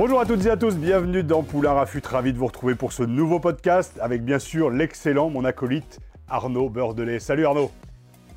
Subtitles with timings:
[0.00, 2.90] Bonjour à toutes et à tous, bienvenue dans Poulain Rafut, ravi de vous retrouver pour
[2.90, 7.18] ce nouveau podcast avec bien sûr l'excellent, mon acolyte Arnaud Beurdelet.
[7.18, 7.70] Salut Arnaud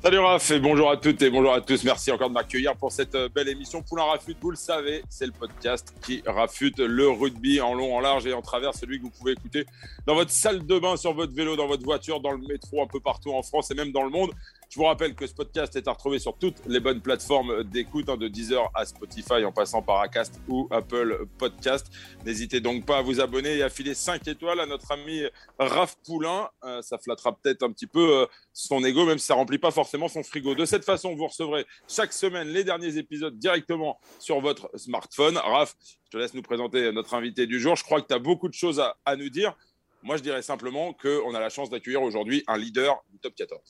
[0.02, 1.82] Salut Raph et bonjour à toutes et bonjour à tous.
[1.82, 4.36] Merci encore de m'accueillir pour cette euh, belle émission Poulain Rafute.
[4.42, 8.34] Vous le savez, c'est le podcast qui rafute le rugby en long, en large et
[8.34, 8.74] en travers.
[8.74, 9.64] Celui que vous pouvez écouter
[10.06, 12.86] dans votre salle de bain, sur votre vélo, dans votre voiture, dans le métro, un
[12.86, 14.32] peu partout en France et même dans le monde.
[14.74, 18.08] Je vous rappelle que ce podcast est à retrouver sur toutes les bonnes plateformes d'écoute,
[18.08, 21.86] hein, de Deezer à Spotify, en passant par Acast ou Apple Podcast.
[22.26, 25.22] N'hésitez donc pas à vous abonner et à filer 5 étoiles à notre ami
[25.60, 26.50] Raph Poulain.
[26.64, 29.70] Euh, ça flattera peut-être un petit peu euh, son ego, même si ça remplit pas
[29.70, 30.56] forcément son frigo.
[30.56, 35.36] De cette façon, vous recevrez chaque semaine les derniers épisodes directement sur votre smartphone.
[35.36, 37.76] Raph, je te laisse nous présenter notre invité du jour.
[37.76, 39.56] Je crois que tu as beaucoup de choses à, à nous dire.
[40.02, 43.60] Moi, je dirais simplement qu'on a la chance d'accueillir aujourd'hui un leader du top 14.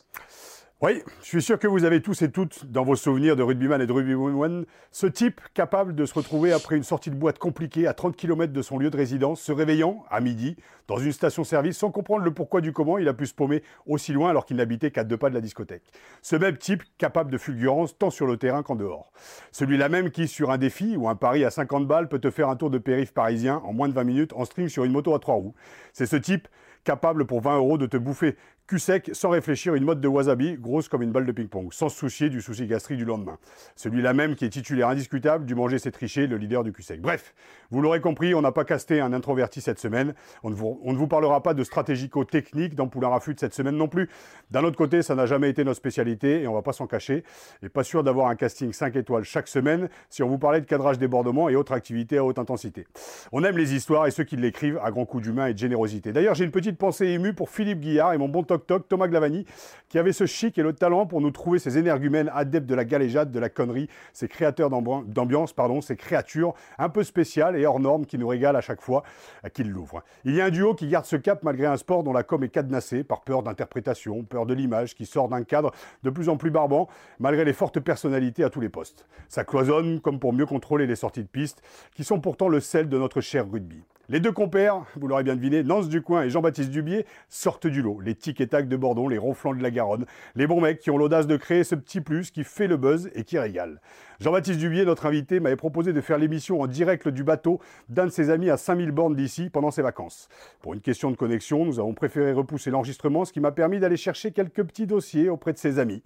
[0.84, 3.80] Oui, je suis sûr que vous avez tous et toutes dans vos souvenirs de rugbyman
[3.80, 7.86] et de rugbywoman ce type capable de se retrouver après une sortie de boîte compliquée
[7.86, 11.78] à 30 km de son lieu de résidence, se réveillant à midi dans une station-service
[11.78, 14.58] sans comprendre le pourquoi du comment il a pu se paumer aussi loin alors qu'il
[14.58, 15.90] n'habitait qu'à deux pas de la discothèque.
[16.20, 19.10] Ce même type capable de fulgurance tant sur le terrain qu'en dehors.
[19.52, 22.50] Celui-là même qui, sur un défi ou un pari à 50 balles, peut te faire
[22.50, 25.14] un tour de périph' parisien en moins de 20 minutes en stream sur une moto
[25.14, 25.54] à trois roues.
[25.94, 26.46] C'est ce type
[26.84, 28.36] capable pour 20 euros de te bouffer
[28.66, 31.98] cul sans réfléchir une mode de wasabi grosse comme une balle de ping-pong, sans se
[31.98, 33.38] soucier du souci gastrique du lendemain.
[33.76, 36.84] Celui-là même qui est titulaire indiscutable du manger c'est tricher, le leader du cul.
[36.98, 37.34] Bref,
[37.70, 40.14] vous l'aurez compris, on n'a pas casté un introverti cette semaine.
[40.42, 44.08] On ne vous, ne parlera pas de stratégico-technique dans Poulain Rafut cette semaine non plus.
[44.50, 47.24] D'un autre côté, ça n'a jamais été notre spécialité et on va pas s'en cacher.
[47.62, 50.66] Et pas sûr d'avoir un casting 5 étoiles chaque semaine si on vous parlait de
[50.66, 52.86] cadrage débordement et autres activités à haute intensité.
[53.32, 56.12] On aime les histoires et ceux qui l'écrivent à grands coups d'humain et de générosité.
[56.12, 59.46] D'ailleurs, j'ai une petite pensée émue pour Philippe Guillard et mon bon Thomas Glavani,
[59.88, 62.84] qui avait ce chic et le talent pour nous trouver ces énergumènes adeptes de la
[62.84, 67.66] galéjade, de la connerie, ces créateurs d'ambi- d'ambiance, pardon, ces créatures un peu spéciales et
[67.66, 69.02] hors normes qui nous régalent à chaque fois
[69.44, 70.02] euh, qu'ils l'ouvrent.
[70.24, 72.42] Il y a un duo qui garde ce cap malgré un sport dont la com
[72.44, 75.72] est cadenassée par peur d'interprétation, peur de l'image qui sort d'un cadre
[76.02, 76.88] de plus en plus barbant,
[77.18, 79.06] malgré les fortes personnalités à tous les postes.
[79.28, 81.62] Ça cloisonne comme pour mieux contrôler les sorties de piste,
[81.94, 83.82] qui sont pourtant le sel de notre cher rugby.
[84.10, 88.00] Les deux compères, vous l'aurez bien deviné, Nance Ducoin et Jean-Baptiste Dubier, sortent du lot.
[88.00, 90.04] Les tic et tac de Bordon, les ronflants de la Garonne.
[90.34, 93.10] Les bons mecs qui ont l'audace de créer ce petit plus qui fait le buzz
[93.14, 93.80] et qui régale.
[94.20, 98.10] Jean-Baptiste Dubier, notre invité, m'avait proposé de faire l'émission en direct du bateau d'un de
[98.10, 100.28] ses amis à 5000 bornes d'ici pendant ses vacances.
[100.62, 103.96] Pour une question de connexion, nous avons préféré repousser l'enregistrement, ce qui m'a permis d'aller
[103.96, 106.02] chercher quelques petits dossiers auprès de ses amis.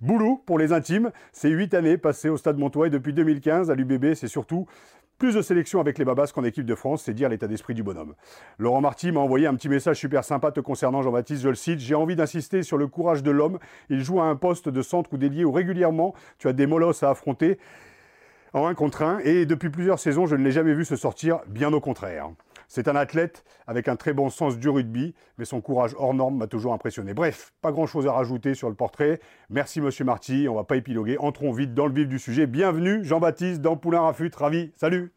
[0.00, 3.74] Boulou, pour les intimes, c'est 8 années passées au Stade Montois et depuis 2015 à
[3.74, 4.66] l'UBB, c'est surtout
[5.20, 7.82] plus de sélection avec les Babas qu'en équipe de France, c'est dire l'état d'esprit du
[7.82, 8.14] bonhomme.
[8.58, 11.78] Laurent Marty m'a envoyé un petit message super sympa te concernant Jean-Baptiste, je le cite,
[11.78, 13.58] j'ai envie d'insister sur le courage de l'homme,
[13.90, 17.02] il joue à un poste de centre ou délié où régulièrement tu as des molosses
[17.02, 17.49] à affronter
[18.52, 21.40] en un contre un et depuis plusieurs saisons je ne l'ai jamais vu se sortir,
[21.46, 22.30] bien au contraire.
[22.68, 26.36] C'est un athlète avec un très bon sens du rugby, mais son courage hors norme
[26.36, 27.14] m'a toujours impressionné.
[27.14, 29.20] Bref, pas grand-chose à rajouter sur le portrait.
[29.48, 32.46] Merci Monsieur Marty, on va pas épiloguer, entrons vite dans le vif du sujet.
[32.46, 35.12] Bienvenue Jean-Baptiste dans Poulain Rafut, ravi, salut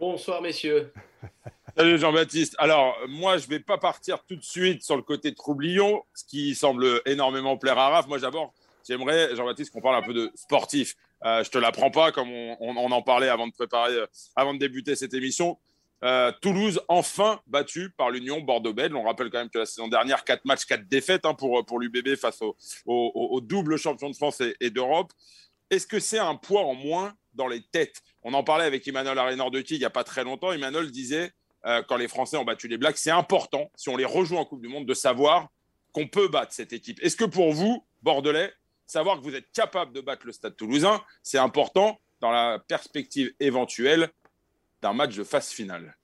[0.00, 0.92] Bonsoir messieurs.
[1.76, 2.54] Salut Jean-Baptiste.
[2.58, 6.54] Alors, moi, je vais pas partir tout de suite sur le côté troublion, ce qui
[6.54, 8.08] semble énormément plaire à Raph.
[8.08, 8.52] Moi, d'abord,
[8.86, 10.96] j'aimerais, Jean-Baptiste, qu'on parle un peu de sportif.
[11.24, 14.06] Euh, je te l'apprends pas, comme on, en parlait avant de préparer, euh,
[14.36, 15.58] avant de débuter cette émission.
[16.04, 18.96] Euh, Toulouse, enfin battu par l'Union Bordeaux-Bègles.
[18.96, 21.78] On rappelle quand même que la saison dernière, 4 matchs, 4 défaites hein, pour, pour
[21.78, 22.56] l'UBB face au,
[22.86, 25.12] au- au- double champion de France et, d'Europe.
[25.70, 28.02] Est-ce que c'est un poids en moins dans les têtes?
[28.24, 30.50] On en parlait avec Emmanuel Arénor-de-Qui il n'y a pas très longtemps.
[30.52, 31.30] Emmanuel disait,
[31.88, 34.60] quand les Français ont battu les Blacks, c'est important, si on les rejoue en Coupe
[34.60, 35.48] du Monde, de savoir
[35.92, 36.98] qu'on peut battre cette équipe.
[37.00, 38.52] Est-ce que pour vous, Bordelais,
[38.92, 43.32] savoir que vous êtes capable de battre le Stade toulousain, c'est important dans la perspective
[43.40, 44.10] éventuelle
[44.82, 45.96] d'un match de phase finale.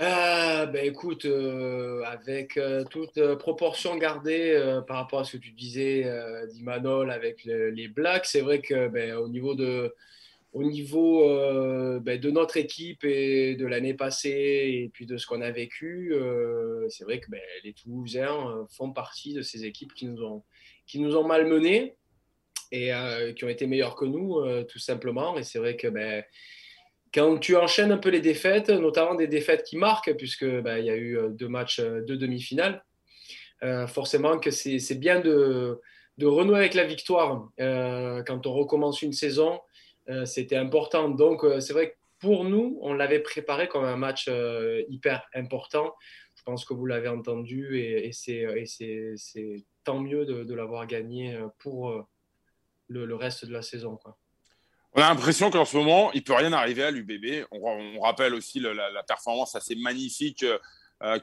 [0.00, 5.42] Euh, ben écoute, euh, avec euh, toute euh, proportion gardée par rapport à ce que
[5.42, 6.10] tu disais
[6.50, 9.92] d'Imanol avec le- les Blacks, c'est vrai que ben, au niveau de,
[10.54, 14.30] ben, de notre équipe et de l'année passée
[14.84, 16.14] et puis de ce qu'on a vécu,
[16.88, 17.30] c'est vrai que
[17.62, 20.42] les Toulousains font partie de ces équipes qui nous ont,
[20.86, 21.96] qui nous ont malmenés
[22.70, 22.90] et
[23.36, 25.36] qui ont été meilleurs que nous, tout simplement.
[25.36, 26.24] Et c'est vrai que ben,
[27.12, 30.86] quand tu enchaînes un peu les défaites, notamment des défaites qui marquent, puisque ben, il
[30.86, 32.82] y a eu deux matchs, deux demi-finales,
[33.88, 35.80] forcément que c'est bien de,
[36.16, 39.60] de renouer avec la victoire quand on recommence une saison
[40.08, 41.08] euh, c'était important.
[41.08, 45.28] Donc, euh, c'est vrai que pour nous, on l'avait préparé comme un match euh, hyper
[45.34, 45.94] important.
[46.36, 48.46] Je pense que vous l'avez entendu et, c'est
[49.84, 52.06] tant mieux de, l'avoir gagné pour
[52.88, 53.98] le, reste de la saison.
[54.94, 57.46] On a l'impression qu'en ce moment, il peut rien arriver à l'UBB.
[57.50, 60.44] On, rappelle aussi la, performance assez magnifique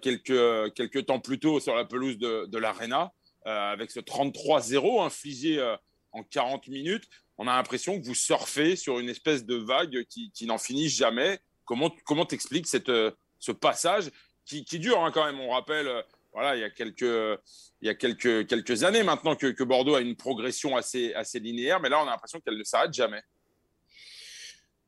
[0.01, 3.11] quelques, quelques temps plus tôt sur la pelouse de, l'Arena,
[3.45, 5.75] avec ce 33-0 infligé
[6.11, 7.07] en 40 minutes
[7.39, 11.39] on a l'impression que vous surfez sur une espèce de vague qui, n'en finit jamais.
[11.63, 14.11] Comment t'expliques euh, ce passage
[14.45, 15.39] qui, dure hein, quand même?
[15.39, 16.01] On rappelle, euh,
[16.33, 17.39] voilà, il y a quelques
[17.81, 21.79] il y a quelques quelques années maintenant que, Bordeaux a une progression assez assez linéaire,
[21.79, 23.21] mais là on a l'impression qu'elle ne s'arrête jamais.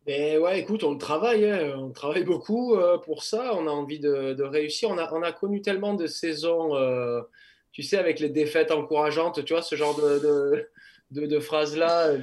[0.06, 1.76] Ben ouais, écoute, on travaille, hein.
[1.78, 3.54] on travaille beaucoup euh, pour ça.
[3.54, 4.90] On a envie de, réussir.
[4.90, 6.72] On a, on a connu tellement de saisons,
[7.72, 10.68] tu sais, avec les défaites encourageantes, tu vois, ce genre de,
[11.12, 12.14] de, phrases-là.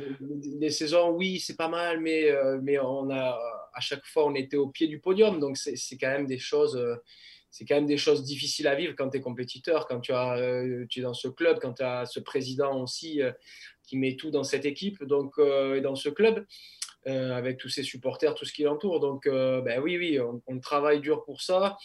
[0.60, 3.38] Les saisons, oui, c'est pas mal, mais, euh, mais on a,
[3.72, 5.40] à chaque fois, on était au pied du podium.
[5.40, 6.76] Donc, c'est quand même des choses.
[6.76, 6.96] Euh,
[7.50, 11.00] c'est quand même des choses difficiles à vivre quand tu es compétiteur, quand euh, tu
[11.00, 13.20] es dans ce club, quand tu as ce président aussi
[13.84, 16.44] qui met tout dans cette équipe donc, et dans ce club,
[17.06, 19.00] avec tous ses supporters, tout ce qui l'entoure.
[19.00, 21.78] Donc, ben oui, oui, on, travaille dur pour ça.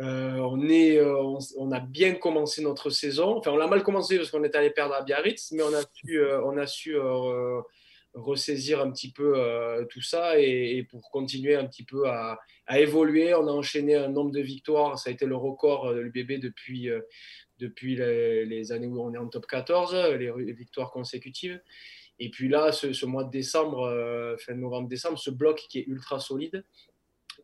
[0.00, 3.36] Euh, on, euh, on, a bien commencé notre saison.
[3.36, 5.82] Enfin, on l'a mal commencé parce qu'on est allé perdre à Biarritz, mais on a
[5.92, 6.96] su, euh, on a su
[8.20, 9.34] ressaisir un petit peu
[9.90, 12.38] tout ça et, pour continuer un petit peu à,
[12.74, 13.34] évoluer.
[13.34, 14.98] On a enchaîné un nombre de victoires.
[14.98, 16.88] Ça a été le record de l'UBB depuis,
[17.58, 21.60] depuis les, années où on est en top 14, les, victoires consécutives.
[22.18, 26.64] Et puis là, ce, mois de décembre, fin novembre-décembre, ce bloc qui est ultra solide,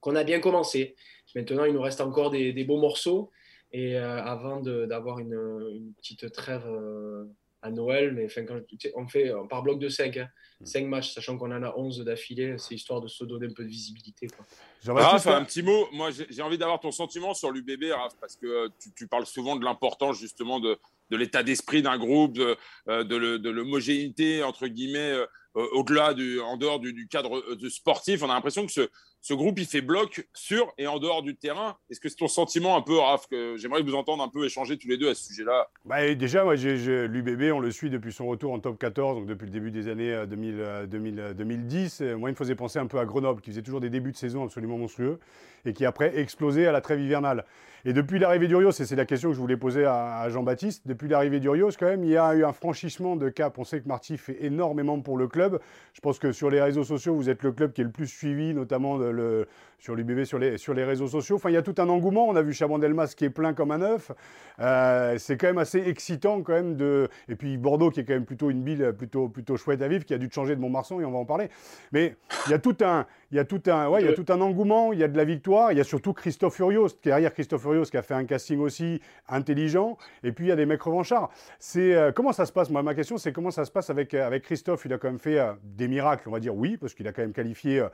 [0.00, 0.96] qu'on a bien commencé.
[1.34, 3.30] Maintenant, il nous reste encore des, beaux morceaux
[3.72, 7.24] et euh, avant d'avoir une, petite trêve euh,
[7.64, 8.60] à Noël, mais enfin, quand,
[8.94, 10.20] on fait par bloc de 5,
[10.62, 10.84] 5 hein.
[10.84, 10.88] mm.
[10.88, 13.68] matchs, sachant qu'on en a 11 d'affilée, c'est histoire de se donner un peu de
[13.68, 14.26] visibilité.
[14.28, 14.94] Quoi.
[14.94, 15.88] Raph, un petit mot.
[15.92, 19.56] Moi, j'ai envie d'avoir ton sentiment sur l'UBB, Raph, parce que euh, tu, parles souvent
[19.56, 20.78] de l'importance justement de,
[21.08, 22.56] de l'état d'esprit d'un groupe, de,
[22.86, 28.22] de l'homogénéité, entre guillemets, au-delà, du, en dehors du, cadre sportif.
[28.22, 28.88] On a l'impression que ce,
[29.24, 31.78] ce groupe, il fait bloc sur et en dehors du terrain.
[31.88, 34.76] Est-ce que c'est ton sentiment un peu, Raph, que j'aimerais vous entendre un peu échanger
[34.76, 35.70] tous les deux à ce sujet-là?
[35.86, 39.46] Bah, Déjà, moi, l'UBB, on le suit depuis son retour en top 14, donc depuis
[39.46, 42.00] le début des années 2000, 2010.
[42.02, 43.88] Euh, euh, moi, il me faisait penser un peu à Grenoble, qui faisait toujours des
[43.88, 45.18] débuts de saison absolument monstrueux
[45.64, 47.46] et qui après explosé à la trêve hivernale.
[47.86, 51.06] Et depuis l'arrivée d'Urios, et c'est la question que je voulais poser à, Jean-Baptiste, depuis
[51.06, 53.58] l'arrivée d'Urios, quand même, il y a eu un franchissement de cap.
[53.58, 55.60] On sait que Marty fait énormément pour le club.
[55.92, 58.06] Je pense que sur les réseaux sociaux, vous êtes le club qui est le plus
[58.06, 59.46] suivi, notamment le,
[59.78, 61.36] sur l'UBB, sur les, sur les réseaux sociaux.
[61.36, 62.26] Enfin, il y a tout un engouement.
[62.26, 64.12] On a vu Chabandelmas qui est plein comme un œuf.
[64.60, 67.08] Euh, c'est quand même assez excitant quand même de.
[67.28, 70.06] Et puis Bordeaux qui est quand même plutôt une ville plutôt, plutôt chouette à vivre,
[70.06, 71.50] qui a dû changer de Montmarsan et on va en parler.
[71.92, 72.16] Mais
[72.46, 73.04] il y a tout un,
[73.34, 74.92] il y a tout un, ouais, il y a tout un engouement.
[74.92, 75.72] Il y a de la victoire.
[75.72, 79.00] Il y a surtout Christophe Furios, derrière Christophe Furios qui a fait un casting aussi
[79.28, 79.98] intelligent.
[80.22, 81.30] Et puis il y a des mecs revanchards.
[81.58, 82.70] C'est euh, comment ça se passe?
[82.70, 84.84] Moi, ma question, c'est comment ça se passe avec avec Christophe?
[84.84, 87.12] Il a quand même fait euh, des miracles, on va dire oui, parce qu'il a
[87.12, 87.84] quand même qualifié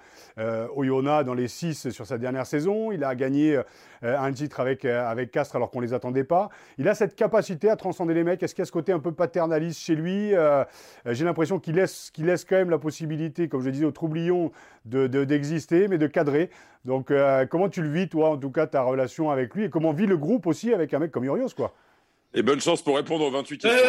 [0.77, 2.93] Oyonnax dans les six sur sa dernière saison.
[2.93, 3.63] Il a gagné
[4.03, 6.49] euh, un titre avec, euh, avec Castres alors qu'on ne les attendait pas.
[6.79, 8.43] Il a cette capacité à transcender les mecs.
[8.43, 10.65] Est-ce qu'il y a ce côté un peu paternaliste chez lui euh,
[11.05, 14.53] J'ai l'impression qu'il laisse, qu'il laisse quand même la possibilité, comme je disais, au troublion
[14.87, 15.30] d'exister, de,
[15.89, 16.51] mais de cadrer.
[16.85, 17.13] Donc,
[17.51, 20.07] comment tu le vis, toi, en tout cas, ta relation avec lui Et comment vit
[20.07, 21.75] le groupe aussi avec un mec comme Urios, quoi?
[22.33, 23.81] Et bonne chance pour répondre aux 28 questions.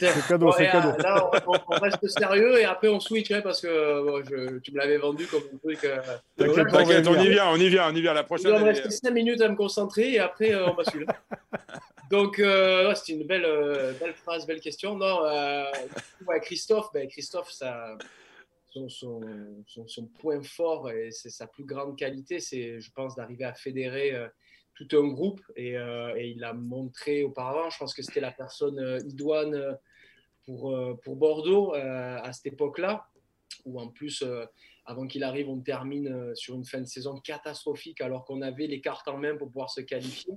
[0.00, 0.96] c'est cadeau, c'est cadeau.
[0.98, 5.26] Là, on, reste sérieux et après on switch hein, parce que tu me l'avais vendu
[5.26, 5.84] comme un truc.
[5.84, 5.98] Euh,
[6.38, 8.14] T'inquiète, on y vient, on y vient, on y vient.
[8.14, 8.46] La prochaine.
[8.48, 11.06] Il va me rester 5 minutes à me concentrer et après euh, on bascule.
[12.10, 13.46] Donc, euh, c'est une belle,
[14.00, 14.96] belle phrase, belle question.
[14.96, 15.20] Non,
[16.40, 17.98] Christophe, ben, Christophe ça,
[18.88, 24.28] son, point fort et c'est sa plus grande qualité, c'est, je pense, d'arriver à fédérer
[24.74, 27.70] tout un groupe euh, et, il l'a montré auparavant.
[27.70, 29.74] Je pense que c'était la personne euh, idoine euh,
[30.44, 33.08] pour, pour Bordeaux à cette époque-là,
[33.64, 34.22] où en plus,
[34.84, 38.82] avant qu'il arrive, on termine sur une fin de saison catastrophique alors qu'on avait les
[38.82, 40.34] cartes en main pour pouvoir se qualifier.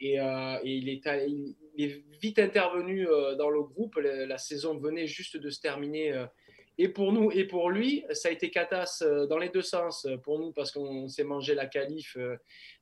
[0.00, 0.16] Et,
[0.64, 3.06] il, est, vite intervenu
[3.38, 3.96] dans le groupe.
[3.96, 6.26] La, saison venait juste de se terminer
[6.78, 10.06] Et pour nous et pour lui, ça a été catas euh, dans les deux sens.
[10.22, 12.16] Pour nous, parce qu'on s'est mangé la qualif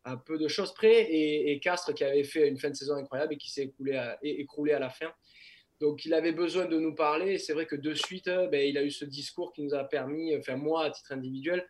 [0.05, 1.09] un peu de choses près.
[1.11, 3.73] Et, Castres qui avait fait une fin de saison incroyable et qui s'est
[4.23, 5.13] écroulé à la fin.
[5.81, 7.39] Donc il avait besoin de nous parler.
[7.39, 10.37] C'est vrai que de suite, ben, il a eu ce discours qui nous a permis,
[10.37, 11.67] enfin moi à titre individuel,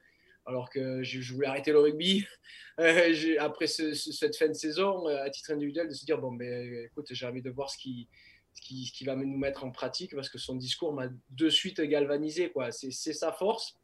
[0.46, 2.26] alors que je, voulais arrêter le rugby
[3.38, 7.26] après cette fin de saison, à titre individuel, de se dire bon ben écoute, j'ai
[7.26, 8.08] envie de voir ce qui
[8.54, 12.50] qui, qui, va nous mettre en pratique parce que son discours m'a de suite galvanisé.
[12.50, 12.72] Quoi.
[12.72, 13.76] C'est, sa force.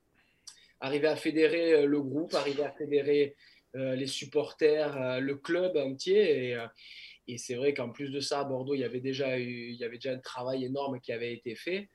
[0.80, 3.34] Arriver à fédérer euh, le groupe, arriver à fédérer
[3.74, 6.56] euh, les supporters, euh, le club entier.
[7.28, 9.84] Et, c'est vrai qu'en plus de ça, à Bordeaux, il y avait déjà, il y
[9.84, 11.88] avait déjà un travail énorme qui avait été fait.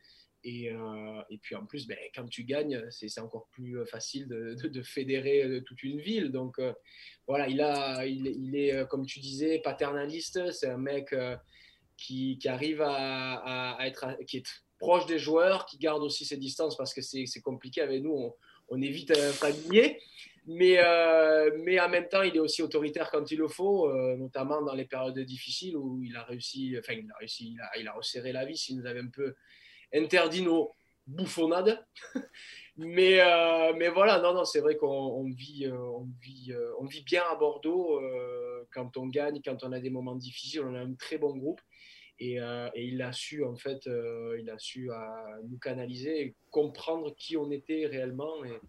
[0.44, 0.72] Et,
[1.42, 6.02] puis en plus, ben, quand tu gagnes, c'est, encore plus facile de, fédérer toute une
[6.02, 6.32] ville.
[6.32, 6.60] Donc
[7.28, 10.52] voilà, il, a, il, est, comme tu disais, paternaliste.
[10.52, 11.16] C'est un mec
[12.02, 16.94] qui, arrive à, être qui est proche des joueurs, qui garde aussi ses distances parce
[16.94, 18.34] que c'est compliqué avec nous,
[18.70, 20.00] on, évite un familier.
[20.48, 24.16] Mais, euh, mais en même temps, il est aussi autoritaire quand il le faut, euh,
[24.18, 27.94] notamment dans les périodes difficiles où il a réussi, enfin, il a réussi, il a,
[27.94, 29.36] resserré la vis, il nous avait un peu
[29.94, 30.72] interdit nos
[31.06, 31.86] bouffonnades.
[32.78, 37.24] mais, euh, mais voilà, non, non, c'est vrai qu'on vit, on vit, on vit bien
[37.32, 38.02] à Bordeaux
[38.74, 41.62] quand on gagne, quand on a des moments difficiles, on a un très bon groupe.
[42.22, 46.36] Euh, et, il a su en fait, euh, il a su à nous canaliser et
[46.52, 48.60] comprendre qui on était réellement et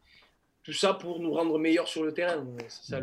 [0.62, 2.46] tout ça pour nous rendre meilleurs sur le terrain.
[2.68, 3.00] C'est ça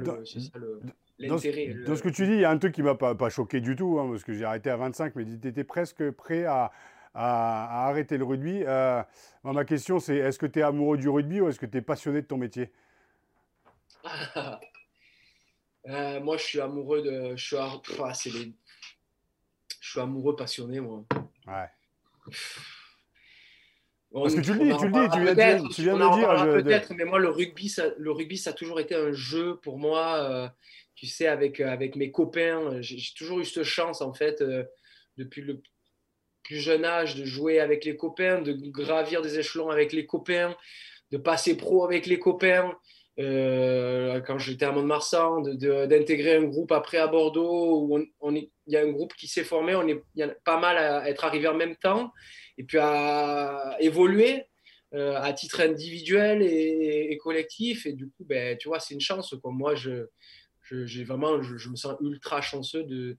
[1.19, 1.75] l'intérêt.
[1.85, 3.59] Dans, ce que tu dis, il y a un truc qui m'a pas, pas choqué
[3.59, 6.71] du tout, hein, parce que j'ai arrêté à 25, mais tu étais presque prêt à,
[7.13, 8.63] à, arrêter le rugby.
[8.65, 9.03] Euh,
[9.43, 11.81] ma question, c'est est-ce que tu es amoureux du rugby ou est-ce que tu es
[11.81, 12.71] passionné de ton métier?
[15.85, 17.35] Moi, je suis amoureux de.
[17.35, 17.57] Je suis,
[18.13, 18.53] c'est les
[19.79, 21.03] je suis amoureux passionné, moi.
[21.47, 21.67] Ouais.
[24.11, 26.63] Parce que tu le dis, tu le dis, tu viens, tu viens de le dire.
[26.63, 29.77] Peut-être, mais moi, le rugby, ça, le rugby, ça a toujours été un jeu pour
[29.77, 30.15] moi.
[30.23, 30.49] Euh,
[30.95, 34.63] tu sais, avec, euh, avec mes copains, j'ai toujours eu cette chance, en fait, euh,
[35.17, 35.61] depuis le
[36.43, 40.57] plus jeune âge, de jouer avec les copains, de gravir des échelons avec les copains,
[41.11, 42.75] de passer pro avec les copains.
[43.19, 48.77] Euh, quand j'étais à Mont-de-Marsan, d'intégrer un groupe après à Bordeaux où on, il y
[48.77, 51.47] a un groupe qui s'est formé, on est y a pas mal à être arrivé
[51.47, 52.13] en même temps
[52.57, 54.45] et puis à évoluer
[54.93, 57.85] euh, à titre individuel et, collectif.
[57.85, 59.35] Et du coup, ben, tu vois, c'est une chance.
[59.41, 59.51] Quoi.
[59.51, 60.07] Moi, je,
[60.85, 63.17] j'ai vraiment, je, me sens ultra chanceux de,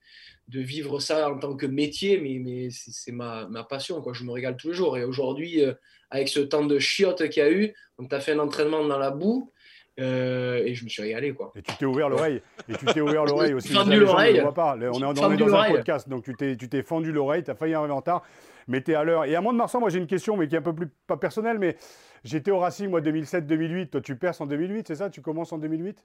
[0.49, 4.02] de, vivre ça en tant que métier, mais, mais c'est ma, ma, passion.
[4.02, 4.14] Quoi.
[4.14, 4.99] Je me régale tous les jours.
[4.99, 5.75] Et aujourd'hui, euh,
[6.11, 8.99] avec ce temps de chiotte qu'il y a eu, on t'a fait un entraînement dans
[8.99, 9.52] la boue.
[10.00, 11.52] Euh, et je me suis régalé quoi.
[11.54, 12.40] Et tu t'es ouvert l'oreille.
[12.69, 13.69] Et tu t'es ouvert l'oreille aussi.
[13.73, 14.40] Fendu l'oreille.
[14.40, 14.88] On, on, est,
[15.21, 17.75] on est dans un podcast, donc tu t'es, tu t'es fendu l'oreille, tu as failli
[17.75, 18.23] arriver en retard,
[18.66, 19.26] mais tu es à l'heure.
[19.26, 21.59] Et à Mont-de-Marsan, moi j'ai une question, mais qui est un peu plus, pas personnelle,
[21.59, 21.76] mais
[22.25, 23.90] j'étais au Racing, moi 2007-2008.
[23.90, 25.11] Toi tu perces en 2008, c'est ça?
[25.11, 26.02] Tu commences en 2008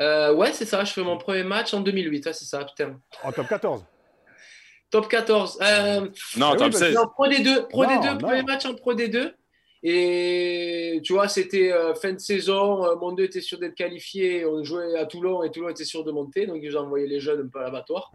[0.00, 0.82] euh, Ouais, c'est ça.
[0.84, 2.98] Je fais mon premier match en 2008, ouais, c'est ça, putain.
[3.22, 3.84] En top 14
[4.90, 5.58] Top 14.
[5.60, 6.94] Euh, non, top 16.
[6.94, 9.34] Non, Pro D2, Pro D2 premier match en Pro D2.
[9.82, 14.44] Et tu vois, c'était euh, fin de saison, euh, Mon 2 était sûr d'être qualifié,
[14.44, 17.20] on jouait à Toulon et Toulon était sûr de monter, donc ils ont envoyé les
[17.20, 18.10] jeunes un peu à l'abattoir.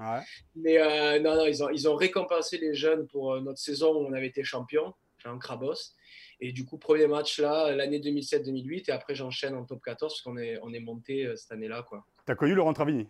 [0.55, 4.05] Mais euh, non, non, ils ont, ils ont récompensé les jeunes pour notre saison où
[4.05, 4.93] on avait été champion,
[5.25, 5.95] en Crabos.
[6.41, 10.21] Et du coup, premier match là, l'année 2007-2008, et après j'enchaîne en top 14 parce
[10.21, 11.85] qu'on est, on est monté cette année-là.
[12.25, 13.07] Tu as connu Laurent Travini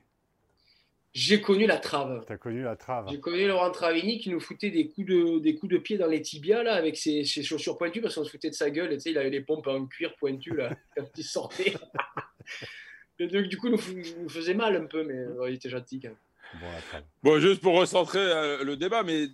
[1.13, 2.23] j'ai connu la trave.
[2.25, 3.07] Tu as connu la trave.
[3.09, 6.07] J'ai connu Laurent Travini qui nous foutait des coups de, des coups de pied dans
[6.07, 8.91] les tibias là, avec ses, chaussures pointues parce qu'on se foutait de sa gueule.
[8.91, 11.73] Et, tu sais, il avait les pompes en cuir pointu là, quand il sortait.
[13.19, 16.17] du coup, il nous, faisait mal un peu, mais il était gentil quand même.
[17.23, 19.27] Bon, juste pour recentrer euh, le débat, mais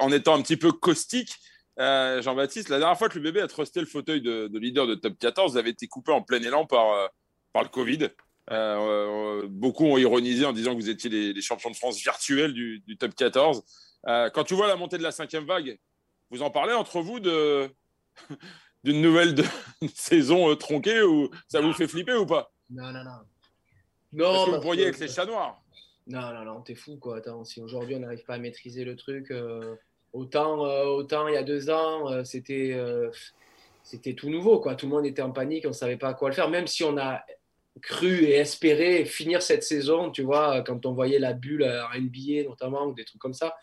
[0.00, 1.36] en étant un petit peu caustique,
[1.78, 4.94] euh, Jean-Baptiste, la dernière fois que le bébé a trusté le fauteuil de, leader de
[4.94, 7.06] top 14, vous avez été coupé en plein élan par, euh,
[7.52, 8.08] par le Covid.
[8.50, 12.52] Euh, euh, beaucoup ont ironisé en disant que vous étiez les, champions de France virtuels
[12.52, 13.62] du, top 14.
[14.06, 15.78] Euh, quand tu vois la montée de la cinquième vague,
[16.30, 17.70] vous en parlez entre vous de
[18.84, 19.44] d'une nouvelle de,
[19.94, 22.52] saison tronquée ou ça vous fait flipper ou pas?
[22.68, 23.20] Non, non, non.
[24.12, 25.62] non que vous pourriez être les chats noirs
[26.06, 27.18] Non, non, non, t'es fou quoi.
[27.18, 29.32] Attends, si aujourd'hui on n'arrive pas à maîtriser le truc,
[30.12, 32.78] autant, autant il y a deux ans, c'était
[33.82, 34.74] c'était tout nouveau quoi.
[34.74, 36.50] Tout le monde était en panique, on ne savait pas à quoi le faire.
[36.50, 37.24] Même si on a
[37.82, 42.48] cru et espéré finir cette saison, tu vois, quand on voyait la bulle en NBA
[42.48, 43.54] notamment, ou des trucs comme ça.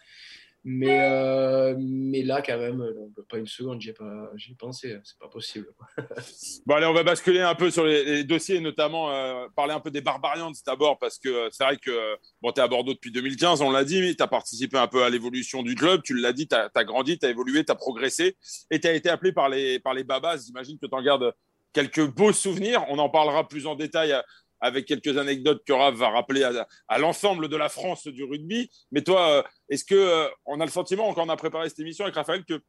[0.63, 2.85] Mais, euh, mais là, quand même,
[3.27, 4.99] pas une seconde, j'y ai, pensé.
[5.03, 5.67] C'est pas possible.
[6.67, 9.89] bon, allez, on va basculer un peu sur les, dossiers, notamment euh, parler un peu
[9.89, 13.63] des Barbarians d'abord, parce que c'est vrai que bon, tu es à Bordeaux depuis 2015,
[13.63, 16.03] on l'a dit, mais tu as participé un peu à l'évolution du club.
[16.03, 18.37] Tu l'as dit, tu as, grandi, tu as évolué, tu as progressé
[18.69, 20.43] et tu as été appelé par les, par les Babas.
[20.45, 21.33] J'imagine que tu en gardes
[21.73, 22.85] quelques beaux souvenirs.
[22.89, 24.15] On en parlera plus en détail
[24.61, 26.43] avec quelques anecdotes que Raph va rappeler
[26.87, 28.71] à, l'ensemble de la France du rugby.
[28.91, 31.79] Mais toi, euh, est-ce que euh, on a le sentiment, quand on a préparé cette
[31.79, 32.61] émission avec Raphaël, que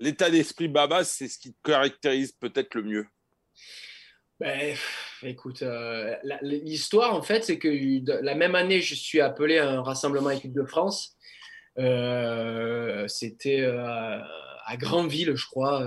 [0.00, 3.06] l'état d'esprit Baba, c'est ce qui caractérise peut-être le mieux?
[4.40, 4.74] Ben,
[5.22, 7.68] écoute, euh, l'histoire, en fait, c'est que
[8.22, 11.16] la même année, je suis appelé à un rassemblement équipe de France.
[11.76, 15.86] C'était à Grandville, je crois.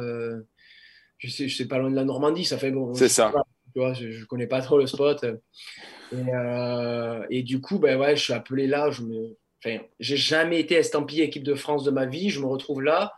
[1.23, 2.93] Je sais, je sais pas loin de la Normandie, ça fait bon.
[2.93, 3.31] C'est ça.
[3.73, 5.23] Tu vois, je, ne connais pas trop le spot.
[5.23, 8.91] Et, euh, et, du coup, ben ouais, je suis appelé là.
[8.91, 12.29] Je me, enfin, j'ai jamais été estampillé équipe de France de ma vie.
[12.29, 13.13] Je me retrouve là.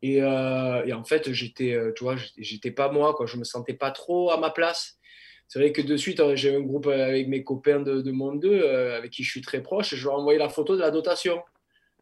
[0.00, 3.26] Et, euh, et en fait, j'étais, euh, tu vois, j'étais pas moi, quoi.
[3.26, 4.98] Je me sentais pas trop à ma place.
[5.46, 8.64] C'est vrai que de suite, j'ai un groupe avec mes copains de, de Monde 2,
[8.64, 10.90] avec qui je suis très proche, et je leur ai envoyé la photo de la
[10.90, 11.42] dotation.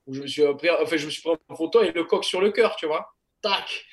[0.06, 2.24] Où je me suis pris, enfin, je me suis pris en photo et le coq
[2.24, 3.12] sur le cœur, tu vois.
[3.42, 3.84] Tac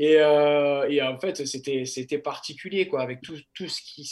[0.00, 4.02] euh, et, en fait, c'était particulier, quoi, avec tout, tout ce qui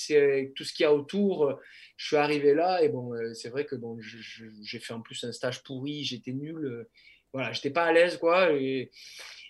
[0.55, 1.59] tout ce qu'il y a autour.
[1.97, 5.23] Je suis arrivé là et bon, euh, c'est vrai que bon, j'ai fait en plus
[5.25, 6.89] un stage pourri, j'étais nul, euh,
[7.35, 8.53] voilà, j'étais pas à l'aise, quoi.
[8.53, 8.91] Et,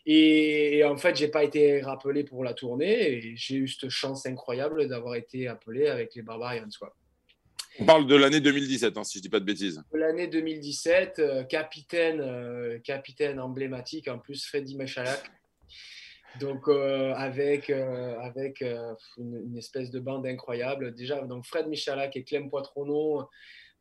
[0.04, 4.26] et, en fait, j'ai pas été rappelé pour la tournée et j'ai eu cette chance
[4.26, 6.96] incroyable d'avoir été appelé avec les Barbarians, quoi.
[7.78, 9.82] On parle de l'année 2017, hein, si je dis pas de bêtises.
[9.92, 15.30] L'année 2017, capitaine, capitaine emblématique, en plus Freddy Mechalak
[16.38, 20.94] donc, euh, avec, euh, avec euh, une, espèce de bande incroyable.
[20.94, 23.28] Déjà, donc Fred Michalak et Clem Poitronneau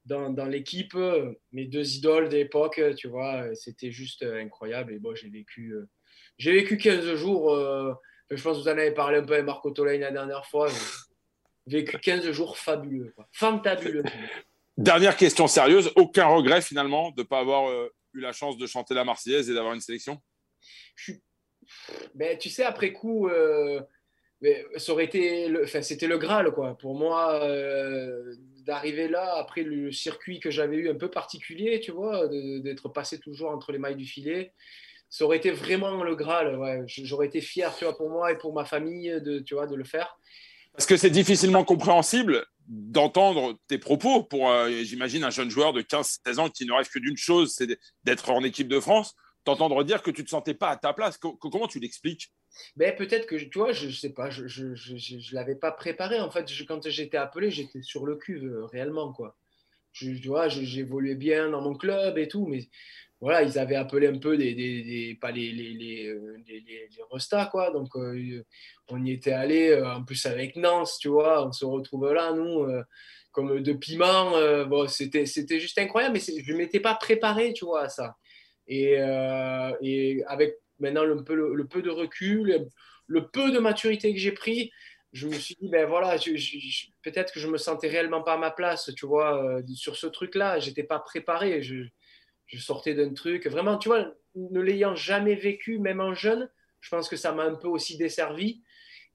[0.06, 0.96] dans, dans l'équipe,
[1.52, 4.94] mes deux idoles d'époque, tu vois, c'était juste incroyable.
[4.94, 5.76] Et bon, j'ai vécu,
[6.38, 7.56] j'ai vécu 15 jours.
[8.32, 10.68] je pense que vous en avez parlé un peu avec Marco Tolain la dernière fois.
[11.68, 14.04] J'ai vécu 15 jours fabuleux, fantabuleux.
[14.78, 15.92] Dernière question sérieuse.
[15.98, 17.70] Aucun regret finalement de ne pas avoir
[18.14, 20.20] eu la chance de chanter la Marseillaise et d'avoir une sélection?
[20.96, 21.22] Je suis
[22.16, 23.82] ben, tu sais, après coup, euh,
[24.78, 26.78] ça aurait été, enfin, c'était le Graal, quoi.
[26.78, 28.36] Pour moi, euh,
[28.66, 33.20] d'arriver là, après le circuit que j'avais eu un peu particulier, tu vois, d'être passé
[33.20, 34.54] toujours entre les mailles du filet,
[35.10, 36.86] ça aurait été vraiment le Graal.
[36.88, 39.76] J'aurais été fier, tu vois, pour moi et pour ma famille, de, tu vois, de
[39.76, 40.18] le faire.
[40.74, 45.82] Parce que c'est difficilement compréhensible d'entendre tes propos pour, euh, j'imagine, un jeune joueur de
[45.82, 47.68] 15-16 ans qui ne rêve que d'une chose, c'est
[48.04, 49.16] d'être en équipe de France
[49.56, 51.18] t'entendre dire que tu te sentais pas à ta place.
[51.18, 52.32] comment tu l'expliques?
[52.76, 55.72] Ben, Peut-être que, tu vois, je, ne sais pas, je ne je, je, l'avais pas
[55.72, 56.20] préparé.
[56.20, 59.14] En fait, quand j'étais appelé, j'étais sur le cul, euh, réellement.
[59.14, 59.36] quoi.
[59.92, 62.70] Je, tu vois, j'évoluais bien dans mon club et tout, mais
[63.22, 66.90] voilà, ils avaient appelé un peu des, des, pas les, les, les, euh, les,
[67.52, 67.72] quoi.
[67.72, 68.44] Donc, euh,
[68.88, 72.66] on y était allé, en plus avec Nance, tu vois, on se retrouve là, nous,
[73.32, 74.32] comme de piment.
[74.68, 75.26] bon, c'était
[75.60, 78.16] juste incroyable, mais je ne m'étais pas préparé, tu vois, à ça.
[78.72, 82.68] Euh, et, avec maintenant le peu, de recul,
[83.08, 84.72] le, peu de maturité que j'ai pris,
[85.12, 86.18] je me suis dit, ben voilà,
[87.02, 90.08] peut-être que je me sentais réellement pas à ma place, tu vois, euh, sur ce
[90.08, 90.60] truc-là.
[90.60, 91.62] J'étais pas préparé.
[91.64, 91.86] Je,
[92.58, 93.48] sortais d'un truc.
[93.48, 97.44] Vraiment, tu vois, ne l'ayant jamais vécu, même en jeune, je pense que ça m'a
[97.44, 98.62] un peu aussi desservi.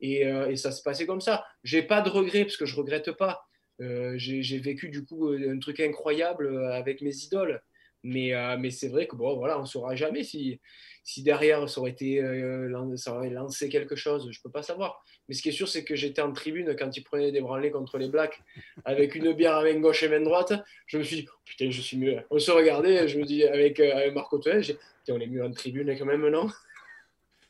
[0.00, 1.44] Et, euh, ça se passait comme ça.
[1.62, 3.46] J'ai pas de regrets parce que je regrette pas.
[3.78, 7.62] j'ai vécu du coup un truc incroyable avec mes idoles.
[8.04, 10.60] Mais, euh, mais c'est vrai que bon, voilà, on ne saura jamais si,
[11.02, 14.28] si derrière ça aurait, été, euh, ça aurait lancé quelque chose.
[14.30, 15.02] Je ne peux pas savoir.
[15.26, 17.70] Mais ce qui est sûr, c'est que j'étais en tribune quand ils prenaient des branlés
[17.70, 18.42] contre les Blacks
[18.84, 20.52] avec une bière à main gauche et main droite.
[20.86, 22.20] Je me suis dit, oh, putain, je suis mieux.
[22.30, 24.62] On se regardait, je me dis, avec, euh, avec Marco Tuel,
[25.08, 26.48] on est mieux en tribune quand même, non?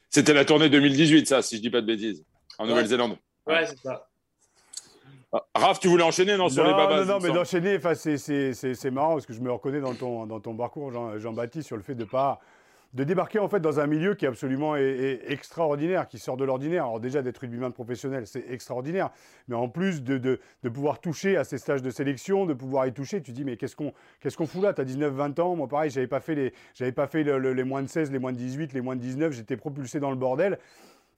[0.09, 2.25] C'était la tournée 2018, ça, si je ne dis pas de bêtises,
[2.59, 3.17] en Nouvelle-Zélande.
[3.47, 4.09] Ouais, c'est ça.
[5.37, 9.15] Ah, Raph, tu voulais enchaîner non, sur les babas Non, non, mais d'enchaîner, c'est marrant
[9.15, 12.05] parce que je me reconnais dans ton, dans ton parcours, Jean-Baptiste, sur le fait de
[12.05, 12.39] pas
[12.93, 16.85] de débarquer en fait dans un milieu qui est absolument extraordinaire, qui sort de l'ordinaire.
[16.85, 19.11] Alors déjà d'être rugbyman professionnel, c'est extraordinaire,
[19.49, 22.87] mais en plus de, de, de, pouvoir toucher à ces stages de sélection, de pouvoir
[22.87, 24.73] y toucher, tu te dis mais qu'est-ce qu'on qu'est-ce qu'on fout là?
[24.73, 27.83] Tu as 19-20 ans, moi pareil, j'avais pas fait les j'avais pas fait les moins
[27.83, 30.61] de 16, les moins de 18, les moins de 19, j'étais propulsé dans le bordel.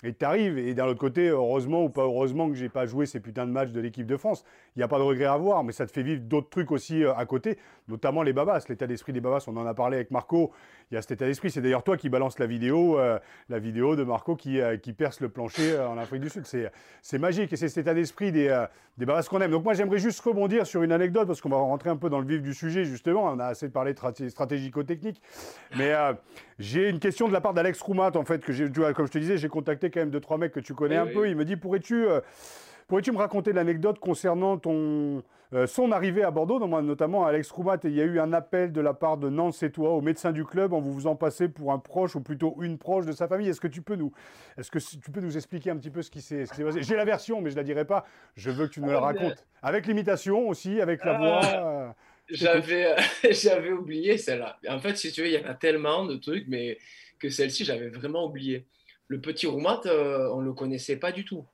[0.03, 0.59] Et t'arrives.
[0.59, 3.53] Et d'un autre côté, heureusement ou pas heureusement que j'ai pas joué ces putains de
[3.53, 4.45] matchs de l'équipe de France.
[4.75, 6.71] Il n'y a pas de regret à avoir, mais ça te fait vivre d'autres trucs
[6.71, 8.65] aussi euh, à côté, notamment les babas.
[8.69, 10.53] L'état d'esprit des babas, on en a parlé avec Marco.
[10.91, 11.51] Il y a cet état d'esprit.
[11.51, 14.93] C'est d'ailleurs toi qui balance la vidéo, euh, la vidéo de Marco qui, euh, qui
[14.93, 16.45] perce le plancher en Afrique du Sud.
[17.03, 18.65] C'est magique et c'est cet état d'esprit des,
[18.99, 19.51] des babas qu'on aime.
[19.51, 22.21] Donc moi, j'aimerais juste rebondir sur une anecdote parce qu'on va rentrer un peu dans
[22.21, 23.25] le vif du sujet, justement.
[23.25, 25.21] On a assez parlé de stratégico-technique.
[25.77, 25.93] Mais
[26.59, 29.19] j'ai une question de la part d'Alex Roumat, en fait, que j'ai, comme je te
[29.19, 31.29] disais, j'ai contacté quand même deux, trois mecs que tu connais un peu.
[31.29, 32.21] Il me dit pourrais-tu euh,
[32.89, 35.23] pourrais-tu me raconter l'anecdote concernant ton,
[35.53, 38.81] euh, son arrivée à Bordeaux, notamment Alex Roumat Il y a eu un appel de
[38.81, 41.73] la part de Nance et toi au médecin du club en vous faisant passer pour
[41.73, 43.49] un proche ou plutôt une proche de sa famille.
[43.49, 44.13] Est-ce que tu peux nous,
[44.59, 46.83] est-ce que tu peux nous expliquer un petit peu ce qui s'est, passé?
[46.83, 48.05] J'ai la version, mais je la dirai pas.
[48.35, 49.47] Je veux que tu nous la racontes.
[49.63, 51.45] Avec l'imitation aussi, avec la voix.
[51.45, 51.89] Euh,
[52.29, 52.97] j'avais,
[53.31, 54.59] j'avais oublié celle-là.
[54.69, 56.79] En fait, si tu veux, il y en a tellement de trucs, mais
[57.21, 58.67] que celle-ci, j'avais vraiment oublié.
[59.09, 61.47] Le petit Roumat, euh, on ne le connaissait pas du tout.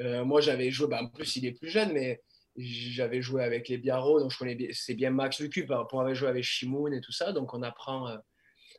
[0.00, 2.22] Euh, moi, j'avais joué, bah, en plus, il est plus jeune, mais
[2.56, 6.28] j'avais joué avec les Biarro, donc je connais c'est bien Max Lucu, pour avoir joué
[6.28, 7.32] avec Shimoun et tout ça.
[7.32, 8.16] Donc, on apprend, euh,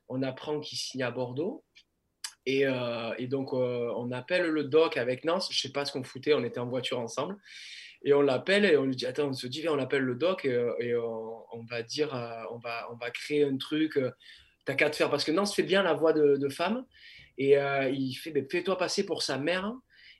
[0.09, 1.63] on apprend qu'il signe à Bordeaux.
[2.45, 2.65] Et,
[3.27, 5.49] donc, on appelle le doc avec Nance.
[5.51, 7.35] Je ne sais pas ce qu'on foutait, on était en voiture ensemble.
[8.05, 10.15] Et on l'appelle et on lui dit Attends, on se dit, viens, on appelle le
[10.15, 12.13] doc et, on, va dire,
[12.51, 13.99] on va créer un truc
[14.67, 15.09] t'as qu'à te faire.
[15.09, 16.85] Parce que Nance fait bien la voix de, femme.
[17.37, 19.73] Et euh, il fait Fais-toi passer pour sa mère.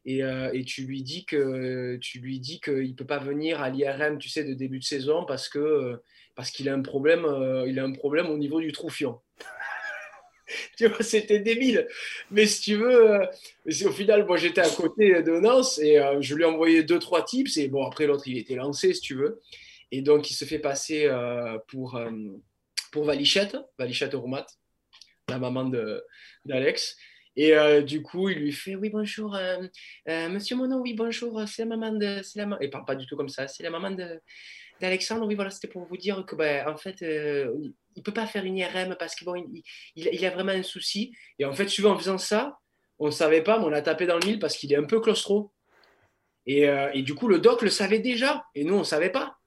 [0.06, 3.70] Et, euh, et, tu lui dis que tu lui dis qu'il peut pas venir à
[3.70, 6.02] l'IRM, tu sais, de début de saison parce que
[6.34, 9.20] parce qu'il a un problème, euh, il a un problème au niveau du troufion.
[10.78, 11.88] tu vois, c'était débile.
[12.32, 13.20] Mais si tu veux,
[13.86, 17.26] au final, moi j'étais à côté de Nance et je lui ai envoyé deux trois
[17.26, 19.42] tips et bon après l'autre il était lancé si tu veux.
[19.92, 21.10] Et donc il se fait passer
[21.68, 22.00] pour
[22.92, 24.48] pour Valichette, Valichette Roumat,
[25.30, 25.70] la maman
[26.46, 26.98] d'Alex.
[27.36, 29.68] Et euh, du coup, il lui fait Oui, bonjour, euh,
[30.10, 32.22] euh, monsieur Mono, oui, bonjour, c'est la maman de.
[32.36, 32.62] La maman...
[32.62, 33.96] Il parle pas du tout comme ça, c'est la maman
[34.80, 35.28] d'Alexandre.
[35.28, 38.44] Oui, voilà, c'était pour vous dire que, ben, en fait, il ne peut pas faire
[38.44, 41.14] une IRM parce qu'il bon, a vraiment un souci.
[41.38, 42.58] Et en fait, vois, en faisant ça,
[42.98, 45.00] on ne savait pas, mais on l'a tapé dans le parce qu'il est un peu
[45.00, 45.52] claustro.
[46.48, 46.62] Et,
[46.94, 49.38] et, du coup, le doc le savait déjà, et nous, on ne savait pas.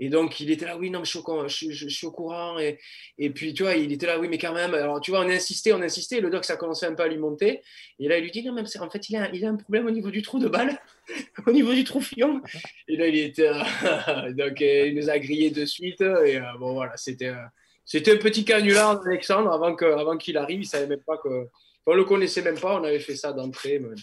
[0.00, 2.58] Et donc, il était là, oui, non, mais je suis au, courant.
[2.58, 2.78] Et,
[3.18, 4.74] et, puis, tu vois, il était là, oui, mais quand même.
[4.74, 6.20] Alors, tu vois, on insistait, on insistait.
[6.20, 7.62] Le doc, ça commençait un peu à lui monter.
[7.98, 9.86] Et là, il lui dit, non, mais en fait, il a, il a un problème
[9.86, 10.78] au niveau du trou de balle,
[11.46, 12.40] au niveau du trou fion.
[12.86, 13.50] Et là, il était.
[14.32, 16.00] donc, euh, il nous a grillé de suite.
[16.00, 17.28] Et euh, bon, voilà, c'était.
[17.28, 17.44] Euh,
[17.84, 20.60] c'était un petit canular d'Alexandre avant qu'il avant arrive.
[20.60, 21.48] Il savait même pas que.
[21.86, 22.78] On le connaissait même pas.
[22.78, 23.78] On avait fait ça d'entrée.
[23.78, 23.96] Mais...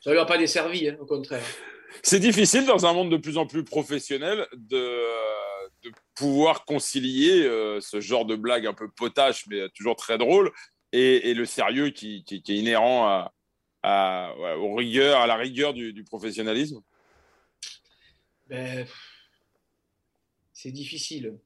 [0.00, 1.44] Ça lui a pas desservi, hein, au contraire.
[2.02, 5.02] C'est difficile dans un monde de plus en plus professionnel de,
[6.14, 10.52] pouvoir concilier euh, ce genre de blague un peu potache, mais toujours très drôle,
[10.92, 13.30] et, le sérieux qui, est inhérent
[13.82, 16.80] à, la rigueur du, professionnalisme?
[18.48, 18.86] Ben,
[20.52, 21.38] c'est difficile.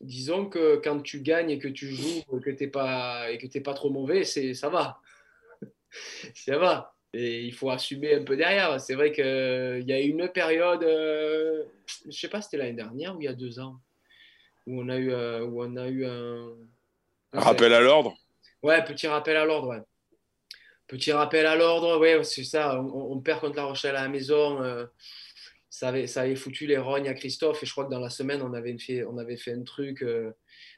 [0.00, 3.74] Disons que quand tu gagnes et que tu joues que et que tu n'es pas
[3.74, 5.00] trop mauvais, ça va.
[6.34, 8.78] ça va et il faut assumer un peu derrière.
[8.80, 11.64] C'est vrai qu'il y a une période, euh,
[12.02, 13.80] je ne sais pas, c'était l'année dernière ou il y a deux ans,
[14.66, 16.48] où on a eu, euh, où on a eu un,
[17.32, 18.14] rappel à l'ordre.
[18.62, 19.82] Ouais, petit rappel à l'ordre, ouais.
[20.86, 22.80] Petit rappel à l'ordre, ouais, c'est ça.
[22.80, 24.62] On, perd contre la Rochelle à la maison.
[24.62, 24.86] Euh,
[25.68, 27.62] ça, avait, ça avait foutu les rognes à Christophe.
[27.62, 30.04] Et je crois que dans la semaine, on avait fait, on avait fait un truc.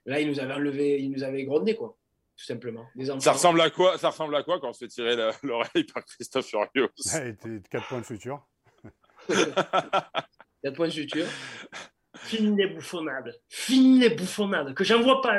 [0.06, 1.97] là, il nous avait enlevé, il nous avait grondé, quoi
[2.38, 2.86] tout simplement.
[3.18, 6.04] ça ressemble à quoi Ça ressemble à quoi quand on se fait tirer l'oreille par
[6.04, 6.88] Christophe Furios
[7.70, 8.46] 4 points de suture.
[9.28, 11.26] 4 points de suture.
[12.16, 13.34] Fini les bouffonnades.
[13.48, 14.72] Fini les bouffonnades.
[14.74, 15.34] Que j'en vois pas.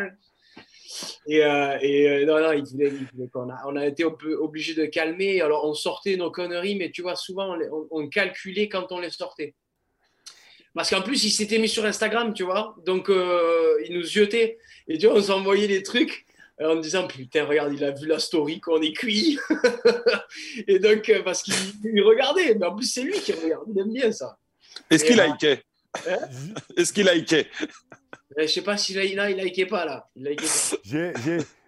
[1.26, 2.92] Et, euh, et euh, non, non, il voulait,
[3.32, 5.40] qu'on a, on a été obligé de calmer.
[5.40, 9.10] Alors, on sortait nos conneries, mais tu vois, souvent, on, on, calculait quand on les
[9.10, 9.56] sortait.
[10.74, 12.76] Parce qu'en plus, il s'était mis sur Instagram, tu vois.
[12.86, 14.58] Donc, euh, il nous jetait.
[14.88, 16.26] Et tu vois, on s'envoyait des trucs
[16.62, 19.40] en me disant putain regarde il a vu la story qu'on est cuit
[20.68, 22.56] et donc euh, parce qu'il regardait.
[22.56, 23.66] Mais en plus c'est lui qui regarde.
[23.74, 24.38] Il aime bien ça.
[24.90, 25.64] Est-ce qu'il likait
[26.08, 26.18] hein
[26.78, 27.48] est-ce qu'il likait
[28.38, 30.08] je sais pas s'il il likait pas là.
[30.16, 30.36] Il
[30.84, 31.14] j'ai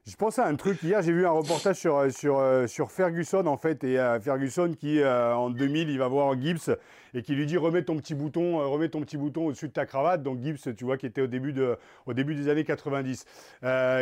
[0.08, 0.82] je pensais à un truc.
[0.82, 4.74] Hier, j'ai vu un reportage sur, euh, sur, euh, sur Ferguson, en fait, et Ferguson
[4.78, 6.76] qui, en 2000, il va voir Gibbs
[7.14, 9.86] et qui lui dit remets ton petit bouton, remets ton petit bouton au-dessus de ta
[9.86, 10.24] cravate.
[10.24, 13.26] Donc Gibbs, tu vois, qui était au début, de, au début des années 90,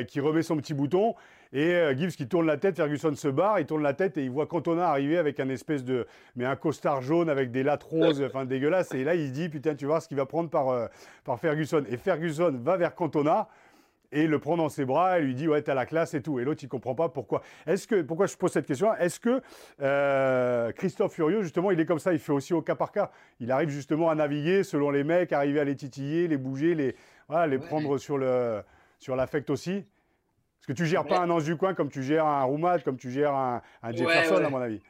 [0.08, 1.16] qui remet son petit bouton.
[1.52, 4.30] Et Gibbs qui tourne la tête, Ferguson se barre, il tourne la tête et il
[4.30, 6.06] voit Cantona arriver avec un espèce de.
[6.36, 8.94] Mais un costard jaune avec des lattes roses, enfin dégueulasse.
[8.94, 10.90] Et là, il dit putain, tu vois ce qu'il va prendre par,
[11.24, 11.84] par Ferguson.
[11.90, 13.48] Et Ferguson va vers Cantona.
[14.12, 16.40] Et le prend dans ses bras et lui dit ouais t'as la classe et tout.
[16.40, 17.42] Et l'autre il comprend pas pourquoi.
[17.68, 18.94] Est-ce que pourquoi je pose cette question?
[18.96, 19.42] Est-ce que
[19.82, 23.12] euh, Christophe Furieux justement il est comme ça il fait aussi au cas par cas.
[23.40, 26.96] Il arrive justement à naviguer selon les mecs arriver à les titiller les bouger les
[27.28, 28.62] voilà, les prendre sur le
[29.00, 29.84] sur l'affect aussi.
[30.60, 32.98] Parce que tu gères pas un ange du coin comme tu gères un Roumad comme
[32.98, 34.82] tu gères un, Jefferson à mon avis.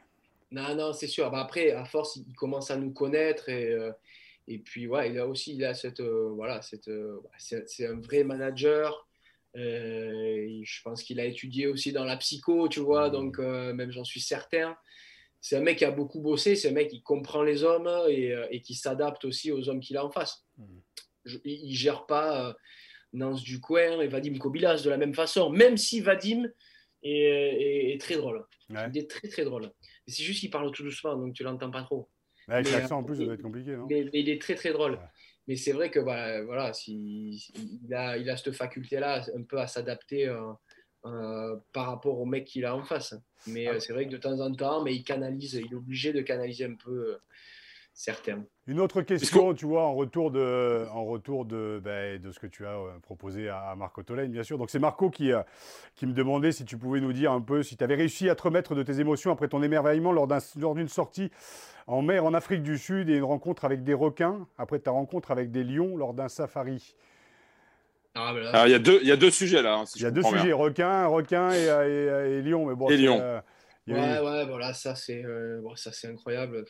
[0.50, 1.30] Non non c'est sûr.
[1.30, 3.92] Bah, après à force il commence à nous connaître et euh,
[4.48, 6.90] et puis, ouais, il a aussi il a cette, euh, voilà, cette,
[7.38, 9.06] c'est un vrai manager.
[9.56, 13.12] Euh, je pense qu'il a étudié aussi dans la psycho, tu vois, mmh.
[13.12, 14.76] donc euh, même j'en suis certain.
[15.40, 18.32] C'est un mec qui a beaucoup bossé, c'est un mec qui comprend les hommes et,
[18.32, 20.44] euh, et qui s'adapte aussi aux hommes qu'il a en face.
[20.58, 21.36] Mmh.
[21.44, 22.54] il ne gère pas
[23.12, 26.48] Nance du coin et Vadim Kobilas de la même façon, même si Vadim
[27.02, 28.46] est, est, très drôle.
[28.68, 29.72] Il est très très drôle.
[30.06, 32.08] C'est juste qu'il parle tout doucement, donc tu l'entends pas trop.
[32.46, 33.86] Avec l'accent en plus, ça doit être compliqué, non?
[33.88, 34.98] mais, il est très très drôle.
[35.50, 39.58] Mais c'est vrai que bah, voilà, si, il, a, il a cette faculté-là un peu
[39.58, 40.52] à s'adapter euh,
[41.06, 43.16] euh, par rapport au mec qu'il a en face.
[43.48, 43.72] Mais ah.
[43.72, 46.20] euh, c'est vrai que de temps en temps, mais il canalise, il est obligé de
[46.20, 47.18] canaliser un peu
[48.66, 52.46] Une autre question, tu vois, en retour de, en retour de, ben, de ce que
[52.46, 54.56] tu as proposé à Marco Tolaine, bien sûr.
[54.58, 55.32] Donc c'est Marco qui,
[55.96, 58.34] qui me demandait si tu pouvais nous dire un peu si tu avais réussi à
[58.34, 60.28] te remettre de tes émotions après ton émerveillement lors
[60.74, 61.30] d'une sortie
[61.86, 65.30] en mer en Afrique du Sud et une rencontre avec des requins, après ta rencontre
[65.30, 66.94] avec des lions lors d'un safari.
[68.14, 69.74] Ah, Alors, il, y a deux, il y a deux sujets là.
[69.74, 72.66] Hein, il y a deux sujets, requins, requins et, et, lions.
[72.66, 73.18] Mais bon, et lions.
[73.20, 73.40] Euh,
[73.88, 76.64] ouais, ouais, voilà, ça c'est euh, bon, ça, c'est incroyable.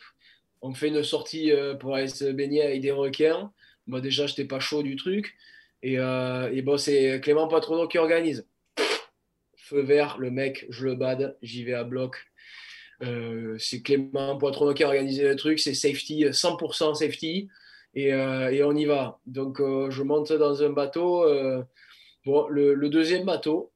[0.61, 3.51] On fait une sortie euh, pour aller se baigner avec des requins.
[3.87, 5.35] Moi, déjà, je n'étais pas chaud du truc.
[5.83, 8.47] Et, et bon, c'est Clément Patrono qui organise.
[9.57, 12.31] Feu vert, le mec, je le bade, j'y vais à bloc.
[13.03, 17.49] Euh, c'est Clément Poitron qui a organisé le truc, c'est safety, 100% safety,
[17.95, 19.19] et, euh, on y va.
[19.25, 21.25] Donc euh, je monte dans un bateau.
[22.25, 23.70] bon, le, deuxième bateau,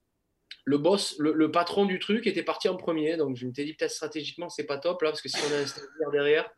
[0.65, 3.73] le boss, le, patron du truc était parti en premier, donc je me suis dit
[3.73, 6.49] peut-être stratégiquement c'est pas top là, parce que si on a un stagiaire derrière,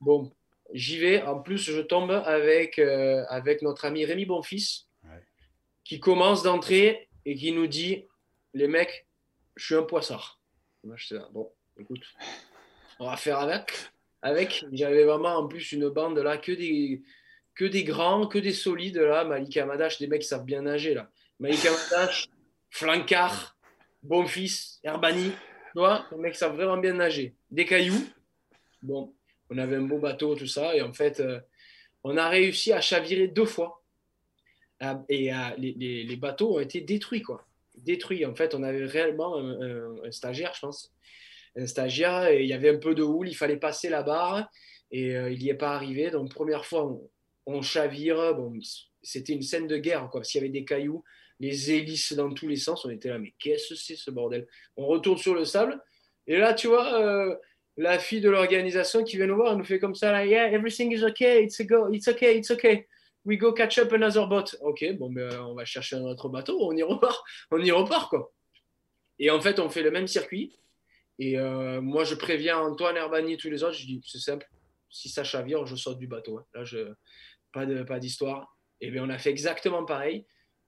[0.00, 0.32] bon,
[0.72, 1.22] j'y vais.
[1.22, 4.86] En plus, je tombe avec, avec notre ami Rémi Bonfils,
[5.84, 8.06] qui commence d'entrer et qui nous dit
[8.54, 9.06] les mecs,
[9.56, 10.40] je suis un poissard.
[10.84, 12.04] Moi, je là, bon, écoute,
[12.98, 13.72] on va faire avec.
[14.22, 17.02] Avec, j'avais vraiment en plus une bande là, que des,
[17.54, 19.24] que des grands, que des solides là.
[19.24, 21.10] Malika Madash, des mecs qui savent bien nager là.
[21.40, 22.28] Malika Madash,
[22.72, 23.56] Flancard,
[24.02, 25.30] Bonfils, Herbani,
[25.72, 27.34] tu vois, les mecs savent vraiment bien nager.
[27.50, 28.02] Des cailloux.
[28.82, 29.14] Bon,
[29.50, 30.74] on avait un beau bateau, tout ça.
[30.74, 31.38] Et en fait, euh,
[32.02, 33.82] on a réussi à chavirer deux fois.
[34.82, 37.46] Euh, et euh, les, bateaux ont été détruits, quoi.
[37.76, 38.24] Détruits.
[38.24, 40.92] En fait, on avait réellement un stagiaire, je pense,
[41.56, 44.50] un stagiaire et il y avait un peu de houle, il fallait passer la barre
[44.90, 46.10] et il n'y est pas arrivé.
[46.10, 46.90] Donc, première fois,
[47.46, 48.34] on, chavire.
[48.34, 48.52] Bon,
[49.02, 51.02] c'était une scène de guerre, quoi, parce qu'il y avait des cailloux,
[51.40, 52.84] les hélices dans tous les sens.
[52.84, 54.46] On était là, mais qu'est-ce que c'est ce bordel?
[54.76, 55.80] On retourne sur le sable
[56.26, 57.36] et là, tu vois, euh,
[57.76, 60.50] la fille de l'organisation qui vient nous voir, elle nous fait comme ça, là, yeah,
[60.50, 62.86] everything is okay, it's, a go, it's okay, it's okay.
[63.24, 64.56] We go catch up another boat.
[64.60, 68.08] Ok, bon, ben, on va chercher un autre bateau, on y repart, on y repart,
[68.08, 68.32] quoi.
[69.18, 70.56] Et en fait, on fait le même circuit.
[71.18, 74.48] Et euh, moi, je préviens Antoine Herbani, tous les autres, je dis, c'est simple,
[74.90, 76.38] si ça chavire, je saute du bateau.
[76.38, 76.46] Hein.
[76.54, 76.92] Là, je,
[77.52, 78.56] pas, de, pas d'histoire.
[78.80, 80.26] Et bien, on a fait exactement pareil.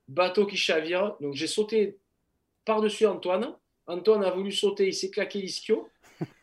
[0.08, 1.16] Bateau qui chavire.
[1.20, 1.98] Donc, j'ai sauté
[2.64, 3.54] par-dessus Antoine.
[3.86, 5.88] Antoine a voulu sauter, il s'est claqué l'ischio.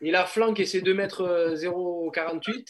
[0.00, 2.66] Et la flanque et ses 2 mètres 0,48.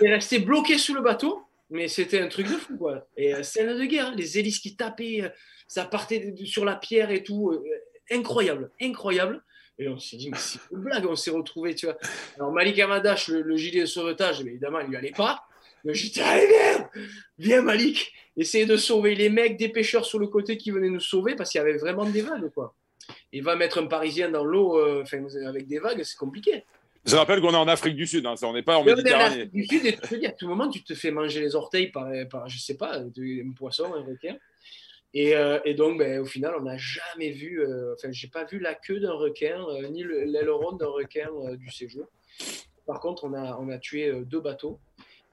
[0.00, 1.42] Il est resté bloqué sous le bateau.
[1.70, 3.06] Mais c'était un truc de fou, quoi.
[3.16, 5.28] Et euh, scène de guerre, les hélices qui tapaient, euh,
[5.66, 7.62] ça partait sur la pierre et tout.
[8.10, 9.44] incroyable, incroyable.
[9.78, 11.96] Et on s'est dit, mais c'est une blague, on s'est retrouvé, tu vois.
[12.36, 15.44] Alors, Malik Amadash, le, gilet de sauvetage, évidemment, il lui allait pas.
[15.84, 16.88] Mais j'étais, allez, viens,
[17.38, 21.00] viens, Malik, essayez de sauver les mecs, des pêcheurs sur le côté qui venaient nous
[21.00, 22.74] sauver parce qu'il y avait vraiment des vagues, quoi.
[23.32, 25.04] Il va mettre un Parisien dans l'eau euh,
[25.46, 26.64] avec des vagues, c'est compliqué.
[27.04, 29.24] Je rappelle qu'on est en Afrique du Sud, hein, on n'est pas en Méditerranée.
[29.24, 31.40] En Afrique du Sud, et tu te dis, à tout moment, tu te fais manger
[31.40, 34.36] les orteils par, par je sais pas, un poisson, un requin.
[35.16, 38.58] Euh, et, donc, ben, au final, on n'a jamais vu, euh, enfin, j'ai pas vu
[38.58, 42.06] la queue d'un requin, euh, ni l'aileron d'un requin du séjour.
[42.86, 44.78] Par contre, on a, on a tué deux bateaux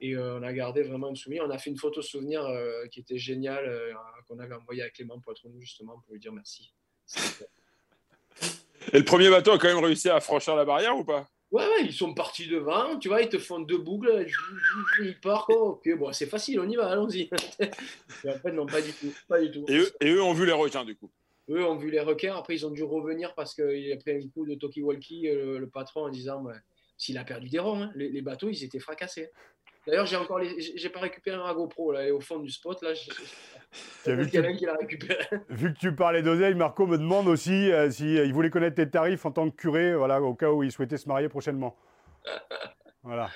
[0.01, 1.43] et on a gardé vraiment un souvenir.
[1.45, 2.45] On a fait une photo souvenir
[2.91, 3.95] qui était géniale,
[4.27, 6.73] qu'on avait envoyée à Clément Poitronou justement pour lui dire merci.
[8.93, 11.27] Et le premier bateau a quand même réussi à franchir la barrière ou pas?
[11.51, 14.27] Ouais, ouais, ils sont partis devant, tu vois, ils te font deux boucles,
[14.99, 17.29] ils partent, oh, ok, bon, c'est facile, on y va, allons-y.
[18.27, 19.13] après, non, pas du tout.
[19.27, 19.65] Pas du tout.
[19.69, 21.11] Et, eux, et eux ont vu les requins, du coup?
[21.49, 24.27] Eux ont vu les requins, après, ils ont dû revenir parce qu'il a pris un
[24.29, 26.43] coup de Toki Walkie, euh, le, patron, en disant
[26.97, 27.91] s'il a perdu des ronds, hein.
[27.95, 29.29] les, bateaux, ils étaient fracassés.
[29.87, 30.59] D'ailleurs, j'ai encore les...
[30.59, 32.93] j'ai pas récupéré un GoPro là, au fond du spot là.
[34.05, 35.23] vu, qui l'a récupéré.
[35.49, 38.89] vu que tu parlais d'oseille, Marco me demande aussi euh, s'il euh, voulait connaître tes
[38.89, 41.77] tarifs en tant que curé, voilà, au cas où il souhaitait se marier prochainement.
[43.03, 43.29] voilà.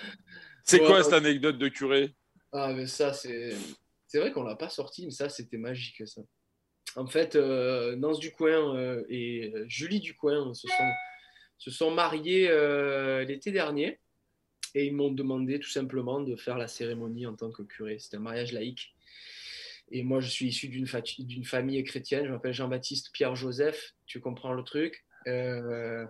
[0.64, 2.16] C'est quoi cette anecdote de curé?
[2.52, 3.56] Ah, mais ça, c'est.
[4.08, 6.22] C'est vrai qu'on l'a pas sorti, mais ça, c'était magique, ça.
[6.96, 10.92] En fait, euh, Nance Ducoin euh, et Julie Ducoin se sont,
[11.60, 12.48] se sont mariés
[13.28, 14.00] l'été dernier.
[14.76, 17.98] Et ils m'ont demandé tout simplement de faire la cérémonie en tant que curé.
[18.00, 18.96] C'était un mariage laïque.
[19.92, 22.26] Et moi, je suis issu d'une, famille chrétienne.
[22.26, 23.96] Je m'appelle Jean-Baptiste Pierre-Joseph.
[24.06, 25.06] Tu comprends le truc?
[25.28, 26.06] Euh,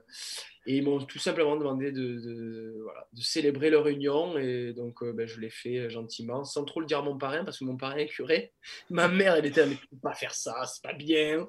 [0.66, 4.38] et ils m'ont tout simplement demandé de, célébrer leur union.
[4.38, 7.46] Et donc, euh, ben, je l'ai fait gentiment, sans trop le dire à mon parrain,
[7.46, 8.52] parce que mon parrain est curé.
[8.90, 11.48] Ma mère, elle était, mais tu peux pas faire ça, c'est pas bien.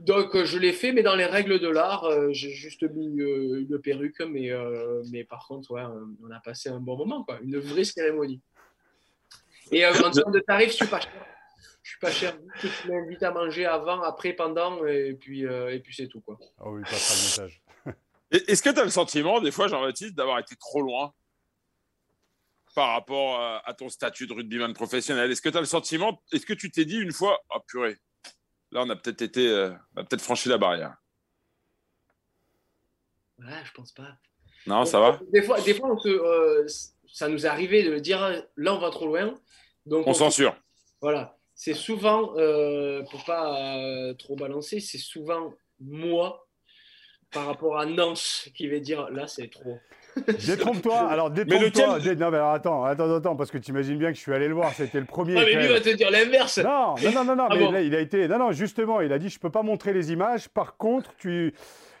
[0.00, 3.20] Donc, euh, je l'ai fait, mais dans les règles de l'art, euh, j'ai juste mis
[3.20, 4.50] euh, une perruque, mais,
[5.10, 5.82] mais par contre, ouais,
[6.22, 8.40] on a passé un bon moment, quoi, une vraie cérémonie.
[9.70, 11.12] Et en termes de tarifs, je suis pas cher.
[11.82, 12.36] Je suis pas cher.
[12.60, 16.38] Tu m'invites à manger avant, après, pendant, et puis, et puis c'est tout, quoi.
[16.58, 17.62] Ah oui, pas le message.
[18.30, 21.12] Est-ce que tu as le sentiment, des fois, Jean-Baptiste, d'avoir été trop loin
[22.74, 25.30] par rapport à ton statut de rugbyman professionnel?
[25.30, 27.98] Est-ce que tu as le sentiment, est-ce que tu t'es dit une fois, oh purée,
[28.72, 30.96] Là, on a peut-être été, euh, peut-être franchi la barrière.
[33.38, 34.16] Ouais, je pense pas.
[34.66, 35.20] Non, ça va.
[35.32, 36.66] Des fois, des fois euh,
[37.12, 39.34] ça nous est arrivé de dire là, on va trop loin.
[39.86, 40.56] Donc on, censure.
[41.00, 41.36] Voilà.
[41.54, 46.46] C'est souvent, euh, pour pas euh, trop balancer, c'est souvent moi
[47.32, 49.78] par rapport à Nance qui va dire là, c'est trop.
[50.46, 51.08] Détrompe-toi.
[51.10, 51.98] Alors, détrompe-toi.
[52.16, 54.54] Non, mais attends, attends, attends, parce que tu imagines bien que je suis allé le
[54.54, 54.72] voir.
[54.72, 55.34] C'était le premier.
[55.34, 56.58] Non, mais lui va te dire l'inverse.
[56.58, 58.28] Non, non, non, non, ah mais il a été.
[58.28, 60.48] Non, non, justement, il a dit je peux pas montrer les images.
[60.48, 61.54] Par contre, tu.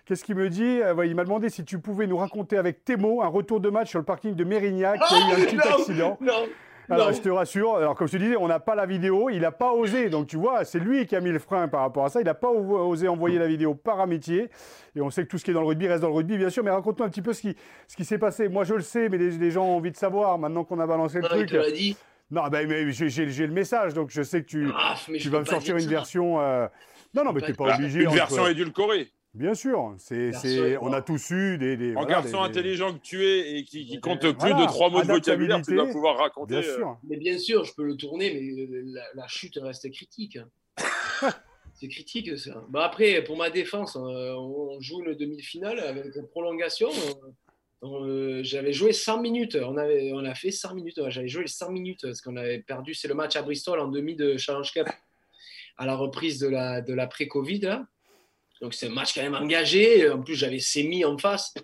[0.06, 0.80] Qu'est-ce qu'il me dit?
[0.82, 3.68] Euh, Il m'a demandé si tu pouvais nous raconter avec tes mots un retour de
[3.68, 6.18] match sur le parking de Mérignac qui a eu un ah, petit accident.
[6.20, 6.48] Non.
[6.90, 9.40] Alors, je te rassure, alors comme je te disais, on n'a pas la vidéo, il
[9.40, 10.10] n'a pas osé.
[10.10, 12.20] Donc, tu vois, c'est lui qui a mis le frein par rapport à ça.
[12.20, 14.50] Il n'a pas osé envoyer la vidéo par amitié.
[14.96, 16.36] Et on sait que tout ce qui est dans le rugby reste dans le rugby,
[16.36, 16.64] bien sûr.
[16.64, 18.48] Mais raconte-nous un petit peu ce qui, ce qui s'est passé.
[18.48, 21.18] Moi, je le sais, mais les, gens ont envie de savoir maintenant qu'on a balancé
[21.20, 21.48] le truc.
[21.48, 21.96] Tu l'as dit.
[22.30, 25.44] Non, ben, mais j'ai le message, donc je sais que tu, ah, tu vas me
[25.44, 26.40] sortir une version.
[26.40, 26.68] Euh,
[27.12, 28.04] non, non, mais tu n'es pas obligé.
[28.04, 29.08] Une version édulcorée.
[29.32, 31.76] Bien sûr, c'est, c'est, on a tous eu des.
[31.76, 35.02] des en garçon intelligent que tu es et qui, qui compte plus de trois mots
[35.02, 36.60] de vocabulaire, tu dois pouvoir raconter.
[36.60, 36.98] Bien euh, sûr.
[37.04, 38.82] Mais bien sûr, je peux le tourner, mais
[39.14, 40.38] la, chute reste critique.
[41.74, 42.64] c'est critique ça.
[42.70, 46.90] Bah après, pour ma défense, euh, on joue une demi-finale avec une prolongation.
[47.84, 49.56] Euh, j'avais joué 100 minutes.
[49.62, 51.00] On, avait, on a fait 100 minutes.
[51.08, 52.94] J'avais joué les 100 minutes parce qu'on avait perdu.
[52.94, 54.88] C'est le match à Bristol en demi de Challenge Cup
[55.76, 57.84] à la reprise de la, de l'après-Covid.
[58.60, 60.08] Donc c'est un match quand même engagé.
[60.10, 61.54] En plus, j'avais Semi en face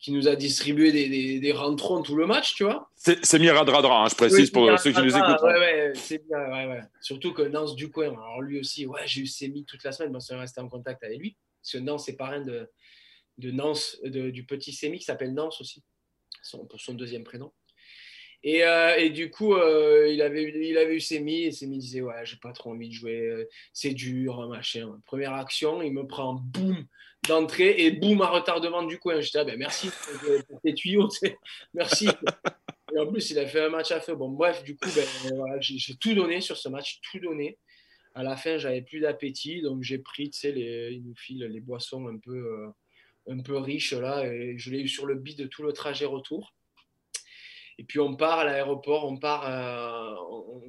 [0.00, 2.90] qui nous a distribué des, des, rentrons tout le match, tu vois.
[2.96, 5.42] C'est Miradradra, hein, je précise pour ceux qui nous écoutent.
[5.42, 5.92] Ouais, ouais,
[6.26, 6.80] bien, ouais, ouais.
[7.02, 10.20] Surtout que Nance Ducoin, alors lui aussi, ouais, j'ai eu Semi toute la semaine, moi,
[10.26, 11.36] je resté en contact avec lui.
[11.60, 12.70] Parce que Nance est parrain de,
[13.36, 15.84] de Nance, du petit Semi qui s'appelle Nance aussi,
[16.50, 17.52] pour son deuxième prénom.
[18.42, 22.00] Et, euh, et, du coup, euh, il, avait, il avait eu Semi et Semi disait
[22.00, 24.98] Ouais, j'ai pas trop envie de jouer, euh, c'est dur, machin.
[25.04, 26.86] Première action, il me prend boum
[27.28, 29.20] d'entrée et boum à retardement du coin.
[29.20, 29.90] Je dis ah, ben merci
[30.48, 31.08] pour tes tuyaux,
[31.74, 32.08] merci.
[32.94, 34.14] Et en plus, il a fait un match à feu.
[34.14, 37.58] Bon, bref, du coup, ben, voilà, j'ai tout donné sur ce match, tout donné.
[38.14, 41.44] À la fin, j'avais plus d'appétit, donc j'ai pris, tu sais, les, il nous file
[41.44, 42.72] les boissons un peu,
[43.28, 46.06] un peu riches là, et je l'ai eu sur le bide de tout le trajet
[46.06, 46.54] retour.
[47.80, 50.62] Et puis on part à l'aéroport, on part, euh, on,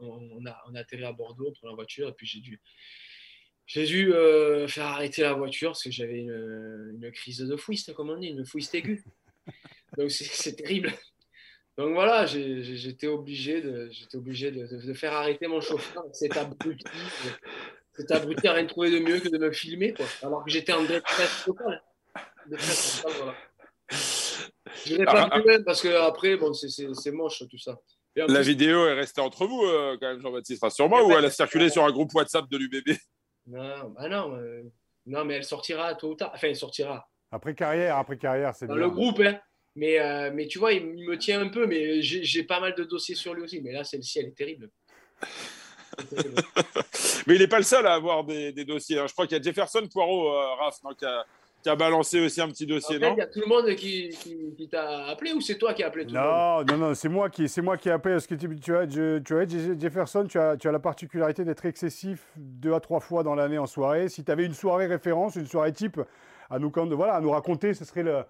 [0.00, 2.60] on, a, on, a, atterri à Bordeaux, on prend la voiture, et puis j'ai dû,
[3.66, 8.10] j'ai dû euh, faire arrêter la voiture parce que j'avais une, crise de fouiste, comme
[8.10, 9.04] on dit, une fouiste aiguë.
[9.96, 10.92] Donc c'est terrible.
[11.76, 16.02] Donc voilà, j'étais obligé, de, obligé de, faire arrêter mon chauffeur.
[16.12, 16.84] Cet abruti,
[17.92, 20.06] cet abruti n'a rien trouvé de mieux que de me filmer, quoi.
[20.22, 21.80] alors que j'étais en détresse totale.
[22.48, 23.36] Détresse totale, voilà.
[23.90, 27.78] Je n'ai pas ah, vu parce que après, bon, c'est moche tout ça.
[28.16, 30.62] La vidéo est restée entre vous, euh, quand même, Jean-Baptiste.
[30.62, 32.96] Enfin, sur moi, ou elle a circulé sur un groupe WhatsApp de l'UBB
[33.46, 34.62] Non, bah non, euh,
[35.06, 36.32] non, mais elle sortira tôt ou tard.
[36.34, 37.08] Enfin, elle sortira.
[37.30, 39.38] Après carrière, après carrière, c'est Dans le groupe, hein.
[39.76, 42.82] Mais, euh, mais tu vois, il, me tient un peu, mais j'ai pas mal de
[42.82, 43.60] dossiers sur lui aussi.
[43.60, 44.70] Mais là, celle-ci, elle est terrible.
[47.26, 48.98] mais il n'est pas le seul à avoir des, dossiers.
[48.98, 49.06] Hein.
[49.06, 51.04] Je crois qu'il y a Jefferson Poirot, Raph, qui
[51.58, 53.74] a, qui a balancé aussi un petit dossier, non Il y a tout le monde
[53.74, 54.10] qui,
[54.56, 56.94] qui, t'a appelé ou c'est toi qui as appelé tout non, le monde Non, non,
[56.94, 58.14] c'est moi qui, c'est moi qui ai appelé.
[58.14, 62.26] Parce que tu, tu, as, tu Jefferson, tu as, tu as la particularité d'être excessif
[62.36, 64.08] deux à trois fois dans l'année en soirée.
[64.08, 66.00] Si tu avais une soirée référence, une soirée type
[66.50, 68.24] à nous, voilà, à nous raconter, ce serait, le,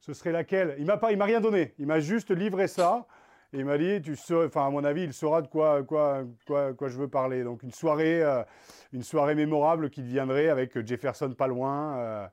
[0.00, 0.76] ce serait laquelle?
[0.78, 1.74] Il m'a pas, il m'a rien donné.
[1.78, 3.06] Il m'a juste livré ça.
[3.54, 6.22] Et il m'a dit, tu sais, enfin, à mon avis, il saura de quoi, quoi,
[6.46, 7.44] quoi, quoi je veux parler.
[7.44, 8.42] Donc, une soirée, euh,
[8.94, 11.96] une soirée mémorable qui deviendrait avec Jefferson pas loin.
[11.98, 12.26] Euh.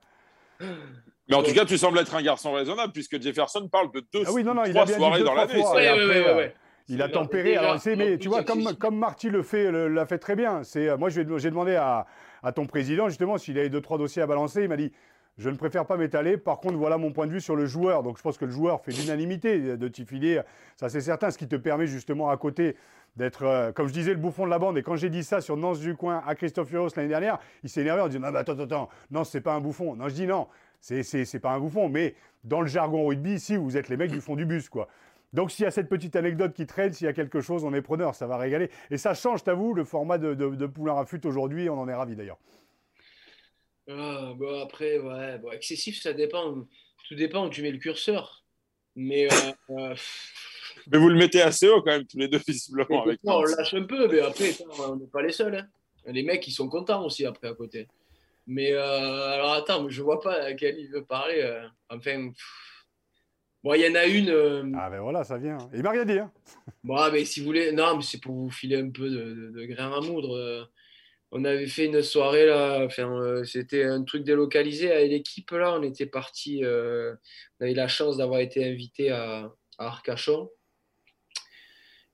[1.28, 4.22] Mais en tout cas, tu sembles être un garçon raisonnable puisque Jefferson parle de deux
[4.26, 5.54] ah oui, non, non, il trois a bien soirées deux, dans l'année.
[5.54, 6.54] Ouais, euh, ouais.
[6.88, 7.50] Il a tempéré.
[7.50, 10.64] déjà- Alors, mais tu vois, comme, Marty le fait, l'a fait très bien.
[10.64, 12.06] C'est, euh, moi, j'ai demandé à,
[12.42, 14.62] à ton président, justement, s'il avait deux, trois dossiers à balancer.
[14.64, 14.92] Il m'a dit
[15.38, 16.36] Je ne préfère pas m'étaler.
[16.36, 18.02] Par contre, voilà mon point de vue sur le joueur.
[18.02, 20.40] Donc, je pense que le joueur fait l'unanimité de t'y filer.
[20.76, 21.30] Ça, c'est certain.
[21.30, 22.76] Ce qui te permet, justement, à côté,
[23.16, 24.78] d'être, euh, comme je disais, le bouffon de la bande.
[24.78, 27.68] Et quand j'ai dit ça sur Nance du coin à Christophe Furos l'année dernière, il
[27.68, 28.88] s'est énervé en disant Non, mais attends, attends.
[29.10, 29.96] Non, c'est pas un bouffon.
[29.96, 30.48] Non, je dis non.
[30.80, 31.88] C'est, pas un bouffon.
[31.88, 34.88] Mais dans le jargon rugby, ici, vous êtes les mecs du fond du bus, quoi.
[35.32, 37.72] Donc s'il y a cette petite anecdote qui traîne, s'il y a quelque chose, on
[37.72, 38.68] est preneur, ça va régaler.
[38.90, 41.94] Et ça change, t'avoue, le format de, de, de Poulain Flûte aujourd'hui, on en est
[41.94, 42.38] ravis d'ailleurs.
[43.88, 46.66] Ah, bon, après, ouais, bon, excessif, ça dépend.
[47.08, 48.44] Tout dépend tu mets le curseur.
[48.96, 49.94] Mais euh, euh,
[50.90, 53.02] Mais vous le mettez assez haut quand même, tous les deux, visiblement.
[53.04, 54.50] Avec on lâche un peu, mais après,
[54.88, 55.54] on n'est pas les seuls.
[55.54, 55.66] hein.
[56.06, 57.86] Les mecs, ils sont contents aussi après à côté.
[58.46, 58.80] Mais euh,
[59.34, 61.40] alors attends, mais je vois pas à quel il veut parler.
[61.42, 61.66] euh.
[61.88, 62.86] Enfin, pff.
[63.62, 64.30] bon, il y en a une.
[64.30, 65.58] euh, Ah ben voilà, ça vient.
[65.74, 66.18] Il m'a rien dit.
[66.18, 66.32] Hein.
[66.82, 69.16] Bon, ah, mais si vous voulez, non, mais c'est pour vous filer un peu de,
[69.34, 70.68] de, de grain à moudre.
[71.32, 75.74] On avait fait une soirée là, enfin, euh, c'était un truc délocalisé avec l'équipe là.
[75.78, 77.14] On était parti, euh,
[77.60, 80.50] on a eu la chance d'avoir été invité à, à Arcachon.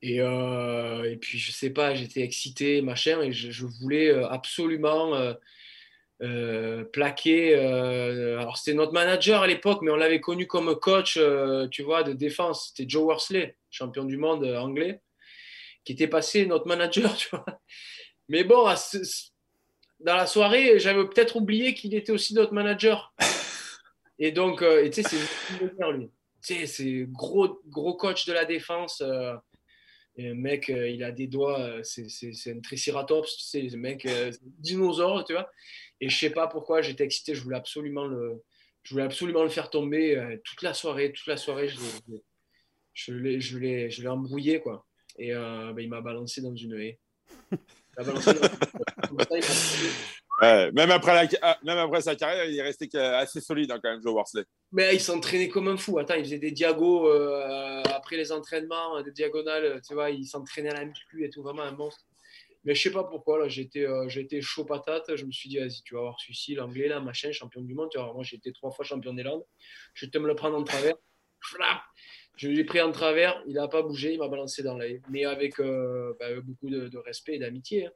[0.03, 4.29] Et, euh, et puis, je sais pas, j'étais excité, machin, et je, je voulais euh,
[4.29, 5.33] absolument euh,
[6.23, 7.55] euh, plaquer.
[7.55, 11.19] alors, c'était notre manager à l'époque, mais on l'avait connu comme coach,
[11.71, 12.69] tu vois, de défense.
[12.69, 15.01] C'était Joe Worsley, champion du monde anglais,
[15.85, 17.45] qui était passé notre manager, tu vois.
[18.29, 19.29] Mais bon, à ce- ce-
[20.01, 23.15] dans la soirée, j'avais peut-être oublié qu'il était aussi notre manager.
[24.19, 25.17] Et donc, tu sais, c'est
[25.93, 26.11] lui.
[26.43, 29.01] Tu sais, c'est gros, gros coach de la défense.
[29.03, 29.35] euh,
[30.19, 33.77] et un mec, euh, il a des doigts, euh, c'est un triceratops, tu sais, le
[33.77, 35.51] mec, euh, dinosaure, tu vois.
[36.01, 38.43] Et je sais pas pourquoi, j'étais excité, je voulais absolument le,
[38.83, 43.41] je voulais absolument le faire tomber euh, toute la soirée, toute la soirée, je l'ai-
[43.41, 44.87] je l'ai, je l'ai, embrouillé, quoi.
[45.19, 46.99] Et ben, il m'a balancé dans une haie.
[47.53, 47.59] Il
[47.99, 48.49] m'a balancé dans-
[49.11, 49.25] il m'a-
[50.43, 54.12] Ouais, même, après sa carrière, il est resté que- assez solide hein, quand même, Joe
[54.12, 54.45] Worsley.
[54.72, 55.99] Mais il s'entraînait comme un fou.
[55.99, 60.70] Attends, il faisait des diagos euh, après les entraînements, des diagonales, tu vois, il s'entraînait
[60.70, 62.03] à la muscu et tout, vraiment un monstre.
[62.64, 65.14] Mais je sais pas pourquoi, là, j'étais euh, j'étais chaud patate.
[65.14, 67.91] Je me suis dit, vas-y, tu vas voir celui-ci, l'anglais, là, machin, champion du monde.
[67.95, 69.45] Moi, j'ai été trois fois champion des Landes.
[69.95, 70.95] Je vais te me le prendre en travers.
[72.37, 75.01] Je l'ai pris en travers, il n'a pas bougé, il m'a balancé dans l'œil.
[75.09, 77.87] Mais avec euh, bah, beaucoup de, de respect et d'amitié.
[77.87, 77.91] hein.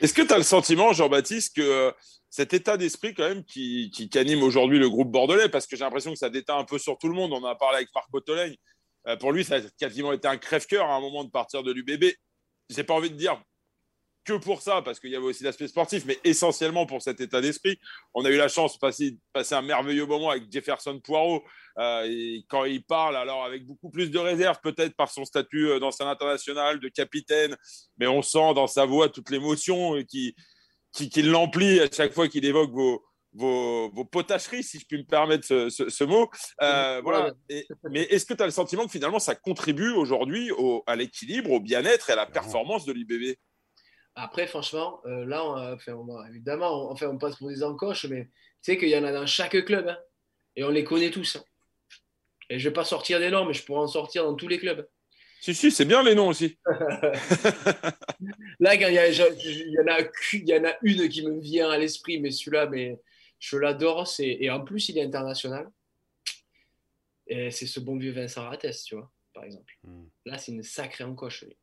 [0.00, 1.92] Est-ce que tu as le sentiment, Jean-Baptiste, que euh,
[2.30, 6.12] cet état d'esprit quand même qui, anime aujourd'hui le groupe bordelais, parce que j'ai l'impression
[6.12, 8.08] que ça déteint un peu sur tout le monde, on en a parlé avec Marc
[8.12, 8.54] Ottoleng,
[9.08, 11.72] euh, pour lui ça a quasiment été un crève-cœur à un moment de partir de
[11.72, 12.14] l'UBB.
[12.70, 13.42] J'ai pas envie de dire
[14.24, 17.40] que pour ça, parce qu'il y avait aussi l'aspect sportif, mais essentiellement pour cet état
[17.40, 17.78] d'esprit.
[18.14, 21.42] On a eu la chance de passer, passer un merveilleux moment avec Jefferson Poirot,
[21.78, 25.68] euh, et quand il parle, alors avec beaucoup plus de réserve, peut-être par son statut
[25.68, 27.56] euh, d'ancien international, de capitaine,
[27.98, 30.34] mais on sent dans sa voix toute l'émotion euh, qui,
[30.92, 33.02] qui, qui l'emplit à chaque fois qu'il évoque vos,
[33.32, 36.28] vos, vos, potacheries, si je puis me permettre ce, ce, ce mot.
[36.62, 37.32] Euh, voilà.
[37.48, 40.96] Et, mais est-ce que tu as le sentiment que finalement ça contribue aujourd'hui au, à
[40.96, 43.36] l'équilibre, au bien-être et à la performance de l'IBB
[44.22, 48.04] Après, franchement, euh, là, on, enfin, on, évidemment, on, enfin, on passe pour des encoches,
[48.04, 48.30] mais tu
[48.62, 49.88] sais qu'il y en a dans chaque club.
[49.88, 49.98] Hein,
[50.56, 51.36] et on les connaît tous.
[51.36, 51.44] Hein.
[52.50, 54.48] Et je ne vais pas sortir des noms, mais je pourrais en sortir dans tous
[54.48, 54.86] les clubs.
[55.40, 56.58] Si, si, c'est bien les noms aussi.
[58.60, 60.00] Là, il y, a, il, y en a,
[60.32, 63.00] il y en a une qui me vient à l'esprit, mais celui-là, mais
[63.38, 64.06] je l'adore.
[64.18, 65.70] Et en plus, il est international.
[67.26, 69.72] Et c'est ce bon vieux Vincent Rates, tu vois, par exemple.
[69.84, 70.04] Mm.
[70.26, 71.44] Là, c'est une sacrée encoche.
[71.44, 71.56] Lui.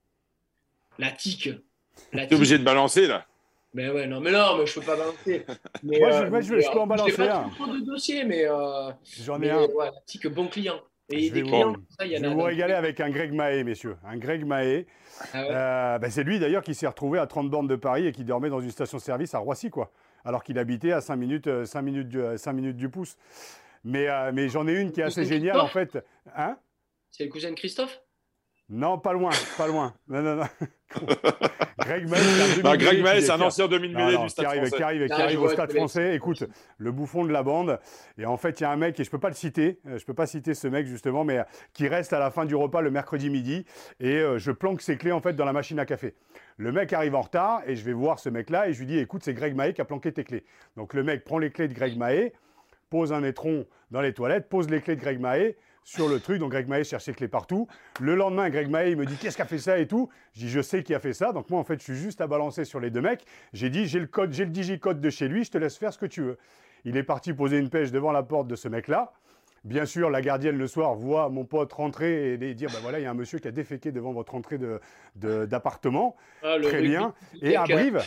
[0.98, 1.50] La tique.
[2.12, 3.26] Tu es obligé de balancer, là.
[3.74, 5.46] Mais ouais, non, mais non, mais je peux pas balancer.
[5.84, 7.50] Mais, moi, je, moi, je, je peux en balancer pas un.
[7.50, 8.46] trop de dossier, mais.
[8.46, 8.92] Euh,
[9.22, 9.66] J'en ai un.
[9.66, 10.80] Ouais, la tique, bon client.
[11.10, 13.10] Et je des vais clients, vous, ça, il y je vais vous régaler avec un
[13.10, 13.96] Greg Mahé, messieurs.
[14.06, 14.88] Un Greg Mahé.
[15.34, 18.08] Ah ouais euh, ben c'est lui d'ailleurs qui s'est retrouvé à 30 bornes de Paris
[18.08, 19.92] et qui dormait dans une station-service à Roissy, quoi.
[20.26, 23.16] Alors qu'il habitait à 5 minutes, 5 minutes, du, 5 minutes du pouce.
[23.84, 25.98] Mais, euh, mais j'en ai une qui est assez géniale, en fait.
[26.36, 26.58] Hein?
[27.12, 28.02] C'est le cousin de Christophe?
[28.70, 29.94] Non, pas loin, pas loin.
[30.10, 30.46] Non, non, non.
[31.80, 34.78] Greg Mahé, c'est un ancien demi-mêlée du stade qui arrive, français.
[34.78, 36.16] Qui arrive, qui Ah, arrive au stade français.
[36.16, 36.44] Écoute,
[36.78, 37.80] le bouffon de la bande.
[38.18, 39.80] Et en fait, il y a un mec, et je ne peux pas le citer,
[39.86, 41.44] euh, je ne peux pas citer ce mec justement, mais euh,
[41.74, 43.66] qui reste à la fin du repas le mercredi midi.
[44.02, 46.16] Et euh, je planque ses clés en fait dans la machine à café.
[46.58, 48.98] Le mec arrive en retard et je vais voir ce mec-là et je lui dis
[48.98, 50.44] écoute, c'est Greg Mahé qui a planqué tes clés.
[50.76, 52.34] Donc le mec prend les clés de Greg Mahé,
[52.90, 55.56] pose un étron dans les toilettes, pose les clés de Greg Mahé
[55.88, 56.40] sur le truc.
[56.40, 57.68] Donc Greg Maé cherchait clé partout.
[58.02, 60.10] Le lendemain, Greg Maé me dit qu'est-ce qui a fait ça et tout?
[60.34, 61.32] Je dis je sais qui a fait ça.
[61.32, 63.26] Donc moi en fait je suis juste à balancer sur les deux mecs.
[63.54, 65.94] J'ai dit j'ai le code, j'ai le digicode de chez lui, je te laisse faire
[65.94, 66.38] ce que tu veux.
[66.84, 69.14] Il est parti poser une pêche devant la porte de ce mec-là.
[69.64, 73.04] Bien sûr, la gardienne le soir voit mon pote rentrer et dire ben voilà, il
[73.04, 74.60] y a un monsieur qui a déféqué devant votre entrée
[75.16, 76.16] d'appartement.
[76.44, 77.14] De, ah, Très bien.
[77.42, 78.04] Et à Brive,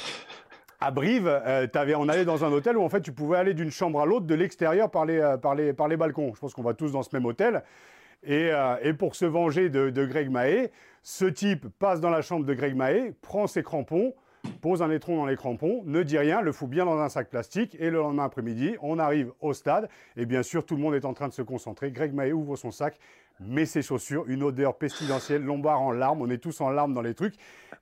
[0.81, 1.67] à Brive, euh,
[1.97, 4.27] on allait dans un hôtel où en fait tu pouvais aller d'une chambre à l'autre
[4.27, 6.33] de l'extérieur par les, euh, balcons.
[6.35, 7.63] Je pense qu'on va tous dans ce même hôtel.
[8.23, 10.71] Et, euh, pour se venger de, de, Greg Mahé,
[11.03, 14.15] ce type passe dans la chambre de Greg Mahé, prend ses crampons,
[14.63, 17.29] pose un étron dans les crampons, ne dit rien, le fout bien dans un sac
[17.29, 17.77] plastique.
[17.79, 19.89] Et le lendemain après-midi, on arrive au stade.
[20.17, 21.93] Et bien sûr, tout le monde est en train de se concentrer.
[21.93, 22.99] Greg Mahé ouvre son sac,
[23.39, 26.23] met ses chaussures, une odeur pestilentielle, Lombard en larmes.
[26.23, 27.35] On est tous en larmes dans les trucs.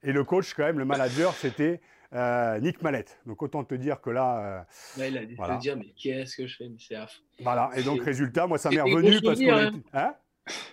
[0.03, 1.80] Et le coach, quand même, le manager, c'était
[2.14, 3.20] euh, Nick Mallette.
[3.26, 4.66] Donc autant te dire que là.
[4.98, 6.68] Euh, il a dû te dire, mais qu'est-ce que je fais?
[6.68, 6.96] Mais c'est
[7.40, 9.50] Voilà, et donc résultat, moi ça m'est revenu parce qu'on.
[9.50, 9.72] Hein?
[9.92, 10.14] Hein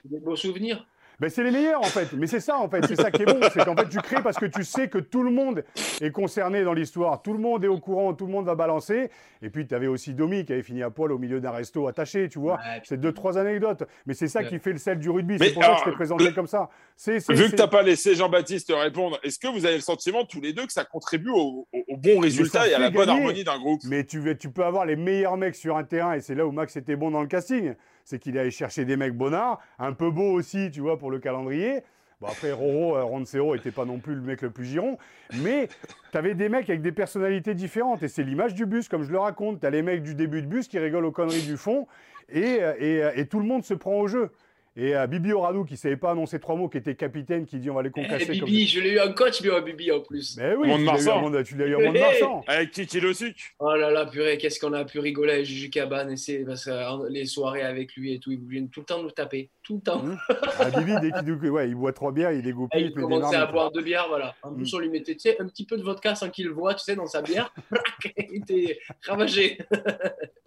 [0.05, 0.85] des beaux souvenirs.
[1.19, 3.25] Ben, c'est les meilleurs en fait, mais c'est ça en fait, c'est ça qui est
[3.25, 5.63] bon, c'est qu'en fait tu crées parce que tu sais que tout le monde
[6.01, 9.09] est concerné dans l'histoire, tout le monde est au courant, tout le monde va balancer.
[9.41, 11.87] Et puis tu avais aussi Domi qui avait fini à poil au milieu d'un resto
[11.87, 12.59] attaché, tu vois.
[12.83, 15.37] c'est deux trois anecdotes, mais c'est ça qui fait le sel du rugby.
[15.39, 16.69] C'est pour ça que je t'ai présenté comme ça.
[17.07, 20.53] Vu que t'as pas laissé Jean-Baptiste répondre, est-ce que vous avez le sentiment tous les
[20.53, 23.81] deux que ça contribue au, bon résultat et à la bonne harmonie d'un groupe?
[23.85, 26.51] Mais tu, tu peux avoir les meilleurs mecs sur un terrain et c'est là où
[26.51, 27.73] Max était bon dans le casting
[28.05, 31.19] c'est qu'il allait chercher des mecs bonnards, un peu beaux aussi, tu vois, pour le
[31.19, 31.81] calendrier.
[32.21, 34.97] Bon, après, Roro, euh, Roncero n'était pas non plus le mec le plus giron,
[35.41, 35.67] mais
[36.11, 39.11] tu avais des mecs avec des personnalités différentes, et c'est l'image du bus, comme je
[39.11, 39.59] le raconte.
[39.59, 41.87] Tu as les mecs du début de bus qui rigolent aux conneries du fond,
[42.29, 44.29] et, euh, euh, et tout le monde se prend au jeu.
[44.77, 47.59] Et euh, Bibi Oradou, qui ne savait pas annoncer trois mots, qui était capitaine, qui
[47.59, 48.33] dit on va les eh, concasser.
[48.33, 50.35] Bibi, je l'ai eu un coach, Bibi en plus.
[50.37, 52.43] Mais oui, tu l'as eu, en monde marchand.
[52.45, 53.13] Avec Titi Le
[53.59, 56.65] Oh là là, purée, qu'est-ce qu'on a pu rigoler avec Juju Cabane et c'est parce
[56.65, 59.49] que les soirées avec lui et tout, il voulait tout le temps nous taper.
[59.63, 60.03] Tout le temps.
[60.03, 60.17] Mmh.
[60.59, 62.85] ah, Bibi, dès qu'il ouais, il boit trois bières, il est goupillé.
[62.85, 64.35] il, commençait à boire deux bières, voilà.
[64.43, 64.75] En plus, mmh.
[64.75, 67.07] on lui mettait un petit peu de vodka sans qu'il le voit, tu sais, dans
[67.07, 67.53] sa bière.
[68.17, 69.57] il était ravagé.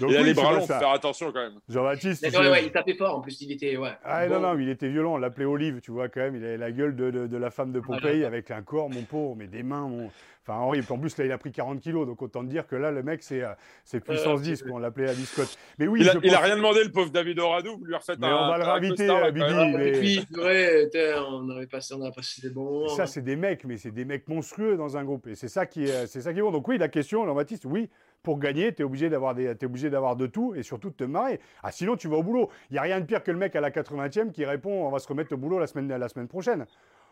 [0.00, 1.60] Donc, il a les bras longs, faire attention quand même.
[1.68, 2.26] Jean-Baptiste.
[2.36, 3.76] Ouais, il tapait fort en plus, il était.
[3.76, 3.92] Ouais.
[4.04, 5.14] Ah, non, non, il était violent.
[5.14, 6.36] On l'appelait Olive, tu vois, quand même.
[6.36, 9.36] Il avait la gueule de, de, la femme de Popeye avec un corps, mon pauvre,
[9.36, 10.10] mais des mains, mon.
[10.42, 10.86] Enfin, horrible.
[10.88, 12.06] En plus, là, il a pris 40 kilos.
[12.06, 15.56] Donc, autant dire que là, le mec, c'est euh, puissance 10, qu'on l'appelait la biscotte.
[15.78, 17.76] Mais oui, il a, a rien demandé, le pauvre David Oradou.
[17.76, 19.76] Vous lui refaites mais on va le réinviter, euh, Bibi.
[19.76, 19.88] Mais...
[19.88, 20.88] Et puis, vrai,
[21.28, 22.88] on, avait passé, on a passé des bons moments.
[22.88, 23.06] Ça, hein.
[23.06, 25.26] c'est des mecs, mais c'est des mecs monstrueux dans un groupe.
[25.26, 26.50] Et c'est ça, qui est, ça qui est bon.
[26.50, 27.90] Donc, oui, la question, Jean-Baptiste, oui,
[28.22, 31.40] pour gagner, tu es obligé d'avoir obligé d'avoir de tout et surtout de te marrer.
[31.62, 32.50] Ah, sinon, tu vas au boulot.
[32.70, 34.90] Il n'y a rien de pire que le mec à la 80e qui répond on
[34.90, 36.66] va se remettre au boulot la semaine, la semaine prochaine.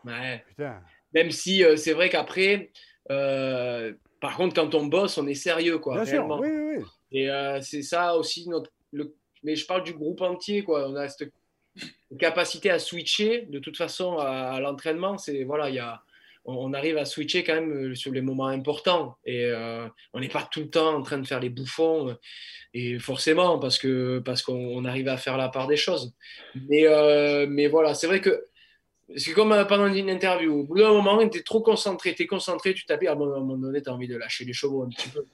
[0.05, 0.43] Ouais.
[0.47, 0.81] Putain.
[1.13, 2.71] Même si euh, c'est vrai qu'après,
[3.11, 5.79] euh, par contre, quand on bosse, on est sérieux.
[5.79, 6.83] Quoi, Bien sûr, oui, oui.
[7.11, 10.63] Et euh, c'est ça aussi, notre, le, mais je parle du groupe entier.
[10.63, 10.87] Quoi.
[10.89, 11.33] On a cette
[12.19, 15.17] capacité à switcher de toute façon à, à l'entraînement.
[15.17, 16.01] C'est voilà, il y a
[16.49, 19.17] on, arrive à switcher quand même euh, sur les moments importants.
[19.25, 22.09] Et euh, on n'est pas tout le temps en train de faire les bouffons.
[22.09, 22.13] Euh,
[22.73, 26.13] et forcément, parce que parce qu'on arrive à faire la part des choses.
[26.69, 26.85] Mais,
[27.47, 28.45] mais voilà, c'est vrai que
[29.15, 30.59] c'est comme pendant une interview.
[30.59, 33.07] Au bout d'un moment, tu es trop concentré, tu es concentré, tu t'appuies.
[33.07, 35.25] À un moment donné, tu as envie de lâcher les chevaux un petit peu.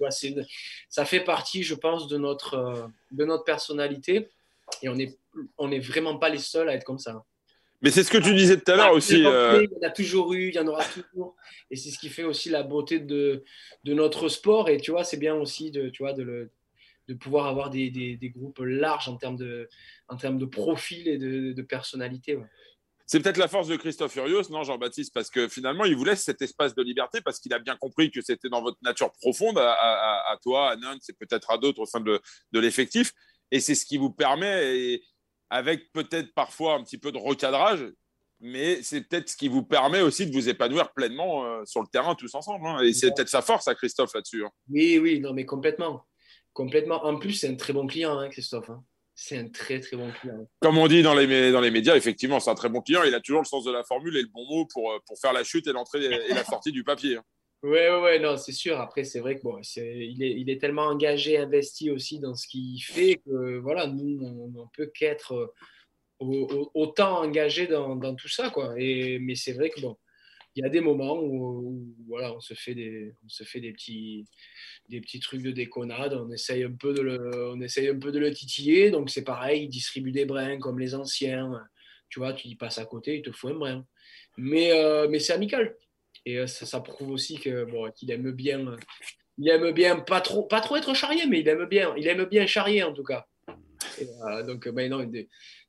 [0.87, 4.29] Ça fait partie, je pense, de notre, de notre personnalité.
[4.81, 5.17] Et on n'est
[5.57, 7.25] on est vraiment pas les seuls à être comme ça.
[7.81, 9.25] Mais c'est ce que tu disais tout à l'heure aussi.
[9.25, 11.35] Euh, il y en a toujours eu, il y en aura toujours.
[11.69, 13.43] Et c'est ce qui fait aussi la beauté de,
[13.83, 14.69] de notre sport.
[14.69, 16.51] Et tu vois, c'est bien aussi de, tu vois, de, le,
[17.07, 19.69] de pouvoir avoir des, des, des, groupes larges en termes de,
[20.07, 22.37] en termes de profil et de, de personnalité.
[23.05, 25.13] C'est peut-être la force de Christophe Furios, non, Jean-Baptiste?
[25.13, 28.09] Parce que finalement, il vous laisse cet espace de liberté parce qu'il a bien compris
[28.09, 31.59] que c'était dans votre nature profonde, à, à, à toi, à Nantes, et peut-être à
[31.59, 32.19] d'autres au sein de,
[32.51, 33.11] de l'effectif.
[33.51, 34.75] Et c'est ce qui vous permet.
[34.75, 35.03] Et,
[35.55, 37.85] avec peut-être parfois un petit peu de recadrage,
[38.41, 41.87] mais c'est peut-être ce qui vous permet aussi de vous épanouir pleinement euh, sur le
[41.87, 42.67] terrain tous ensemble.
[42.67, 42.81] Hein.
[42.81, 44.43] Et c'est peut-être sa force à Christophe là-dessus.
[44.43, 44.49] Hein.
[44.69, 46.05] Oui, oui, non, mais complètement.
[46.51, 47.05] Complètement.
[47.05, 48.69] En plus, c'est un très bon client, hein, Christophe.
[49.13, 50.45] C'est un très, très bon client.
[50.59, 53.03] Comme on dit dans les, dans les médias, effectivement, c'est un très bon client.
[53.03, 55.17] Il a toujours le sens de la formule et le bon mot pour, euh, pour
[55.17, 57.17] faire la chute et l'entrée et la sortie du papier.
[57.65, 58.79] Oui, ouais, ouais, non, c'est sûr.
[58.79, 62.47] Après, c'est vrai que bon, il, est, il est tellement engagé, investi aussi dans ce
[62.47, 65.51] qu'il fait que voilà, nous, on, on peut qu'être
[66.19, 68.51] autant engagé dans, dans, tout ça.
[68.51, 68.75] Quoi.
[68.77, 69.97] Et, mais c'est vrai que bon,
[70.55, 73.73] il y a des moments où, voilà, on se fait des, on se fait des
[73.73, 74.25] petits,
[74.89, 76.13] des petits trucs de déconnade.
[76.13, 78.91] On essaye un peu de le, on essaye un peu de le titiller.
[78.91, 81.51] Donc c'est pareil, il distribue des brins comme les anciens.
[82.09, 83.87] Tu vois, tu y passes à côté, il te faut un brin.
[84.37, 85.75] Mais, euh, mais c'est amical.
[86.25, 88.75] Et euh, ça, prouve aussi que bon, qu'il aime bien.
[89.37, 92.25] Il aime bien pas trop, pas trop être charrié, mais il aime bien, il aime
[92.25, 93.27] bien charrier en tout cas.
[94.47, 95.11] donc, ben non,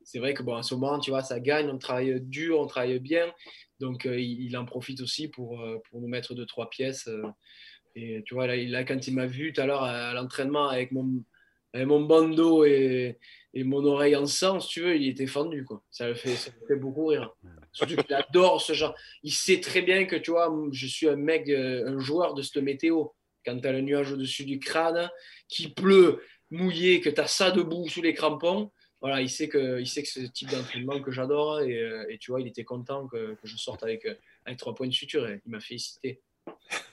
[0.03, 2.67] c'est vrai que bon, en ce moment, tu vois, ça gagne, on travaille dur, on
[2.67, 3.33] travaille bien.
[3.79, 7.09] Donc, il, en profite aussi pour, pour nous mettre deux, trois pièces.
[7.95, 11.23] et tu vois, là, quand il m'a vu tout à l'heure à l'entraînement avec mon,
[11.85, 13.17] mon bandeau et,
[13.53, 15.65] mon oreille en sang, si tu veux, il était fendu.
[15.65, 15.81] Quoi.
[15.89, 16.35] Ça, le fait,
[16.67, 17.35] fait beaucoup rire.
[17.71, 18.95] Surtout qu'il adore ce genre.
[19.23, 22.43] Il sait très bien que, tu vois, je suis un mec, euh, un joueur de
[22.43, 23.05] cette météo.
[23.45, 25.09] Quand tu as le nuage au-dessus du crâne,
[25.47, 26.21] qui pleut,
[26.51, 28.71] mouillé, que tu as ça debout sous les crampons,
[29.01, 31.61] voilà, il sait que, il sait que ce type d'entraînement que j'adore.
[31.61, 34.15] Et, euh, et, tu vois, il était content que, je sorte avec, euh,
[34.45, 35.27] avec trois points de suture.
[35.29, 36.21] Il m'a félicité.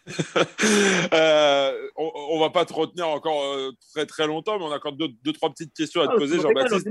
[1.14, 4.92] euh, on, va pas te retenir encore euh, très très longtemps, mais on a encore
[4.92, 6.88] deux, deux trois petites questions à te ah, poser, Jean-Baptiste.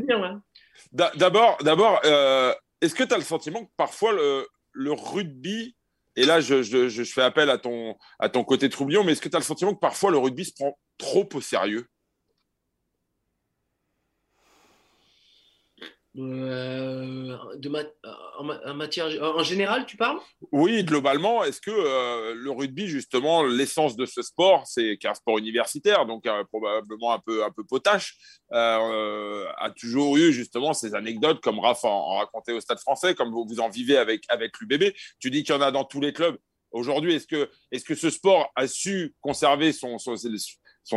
[0.91, 5.75] D'abord, d'abord, euh, est-ce que tu as le sentiment que parfois le, le rugby,
[6.15, 9.21] et là je, je, je, fais appel à ton, à ton côté troublion, mais est-ce
[9.21, 11.87] que tu as le sentiment que parfois le rugby se prend trop au sérieux?
[16.15, 17.71] Euh, de
[18.37, 20.19] en, matière en général tu parles?
[20.51, 25.39] Oui globalement est-ce que euh, le rugby justement l'essence de ce sport c'est qu'un sport
[25.39, 28.15] universitaire donc euh, probablement un peu un peu potache
[28.51, 33.59] a toujours eu justement ces anecdotes comme Raph en, racontait au Stade Français comme vous,
[33.59, 36.37] en vivez avec avec l'UBB tu dis qu'il y en a dans tous les clubs.
[36.69, 39.97] Aujourd'hui est-ce que ce sport a su conserver son,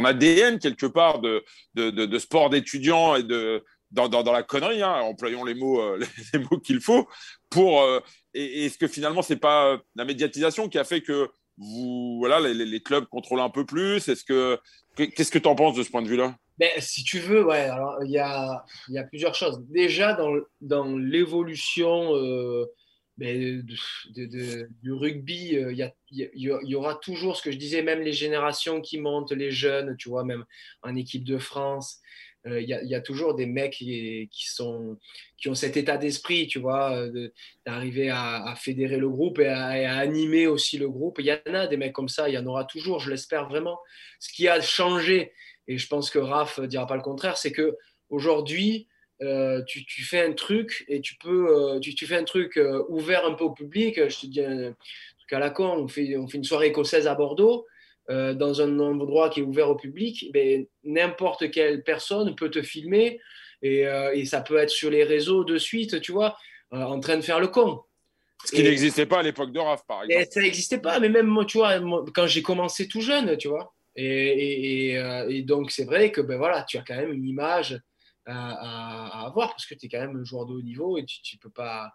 [0.05, 1.43] ADN quelque part de,
[1.75, 3.65] de sport d'étudiants et de
[3.97, 5.99] dans, la connerie, hein, employons les mots, euh,
[6.33, 7.09] les, mots qu'il faut,
[7.51, 7.83] pour.
[7.83, 8.01] Euh,
[8.35, 12.81] est-ce que finalement, c'est pas euh, la médiatisation qui a fait que vous, voilà, les,
[12.83, 14.09] clubs contrôlent un peu plus?
[14.09, 14.59] Est-ce que
[14.95, 16.37] qu'est-ce que tu en penses de ce point de vue-là?
[16.59, 17.69] Ben, si tu veux, ouais,
[18.05, 19.63] il y a, y a, plusieurs choses.
[19.69, 22.13] Déjà, dans, dans l'évolution
[23.19, 23.63] ben,
[24.15, 28.81] de, du rugby, il y, y, aura toujours ce que je disais, même les générations
[28.81, 30.45] qui montent, les jeunes, tu vois, même
[30.83, 32.01] en équipe de France,
[32.47, 34.99] euh, il y, a toujours des mecs qui, sont,
[35.37, 37.29] qui ont cet état d'esprit, tu vois, euh,
[37.65, 41.19] d'arriver à, fédérer le groupe et à, animer aussi le groupe.
[41.19, 43.49] Il y en a des mecs comme ça, il y en aura toujours, je l'espère
[43.49, 43.79] vraiment.
[44.21, 45.33] Ce qui a changé,
[45.67, 47.77] et je pense que Raph ne dira pas le contraire, c'est que
[48.11, 48.87] aujourd'hui,
[49.23, 53.45] euh, tu, fais un truc et tu peux, tu, fais un truc ouvert un peu
[53.45, 53.97] au public.
[54.09, 54.73] Je te dis un
[55.19, 57.67] truc à la con, on fait, on fait une soirée écossaise à Bordeaux.
[58.09, 62.63] Euh, dans un endroit qui est ouvert au public, ben, n'importe quelle personne peut te
[62.63, 63.21] filmer
[63.63, 66.37] et, euh, et, ça peut être sur les réseaux de suite, tu vois,
[66.73, 67.83] euh, en train de faire le con.
[68.45, 70.29] Ce qui n'existait pas à l'époque de RAF, par exemple.
[70.31, 71.81] ça n'existait pas, mais même moi, tu vois,
[72.15, 73.75] quand j'ai commencé tout jeune, tu vois.
[73.97, 77.81] Et, et, donc, c'est vrai que ben, voilà, tu as quand même une image
[78.25, 81.05] à, à, avoir parce que tu es quand même un joueur de haut niveau et
[81.05, 81.91] tu ne peux pas.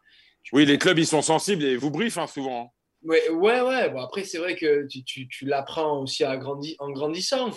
[0.51, 2.73] oui, les clubs, ils sont sensibles et vous briefent hein, souvent.
[3.03, 3.89] Ouais, ouais, ouais.
[3.89, 7.51] Bon, après, c'est vrai que tu, tu, tu l'apprends aussi à grandi, en grandissant.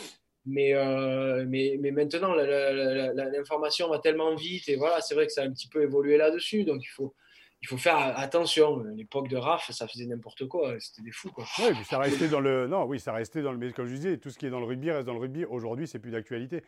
[0.46, 5.42] Mais, euh, mais, mais, maintenant, l'information va tellement vite et voilà, c'est vrai que ça
[5.42, 6.64] a un petit peu évolué là-dessus.
[6.64, 7.14] Donc, il faut,
[7.62, 8.82] il faut faire attention.
[8.94, 10.74] L'époque de RAF, ça faisait n'importe quoi.
[10.80, 11.30] C'était des fous.
[11.30, 11.46] Quoi.
[11.60, 12.66] Oui, ça restait dans le.
[12.66, 13.58] Non, oui, ça restait dans le.
[13.58, 15.46] Mais comme je disais, tout ce qui est dans le rugby reste dans le rugby.
[15.46, 16.62] Aujourd'hui, c'est plus d'actualité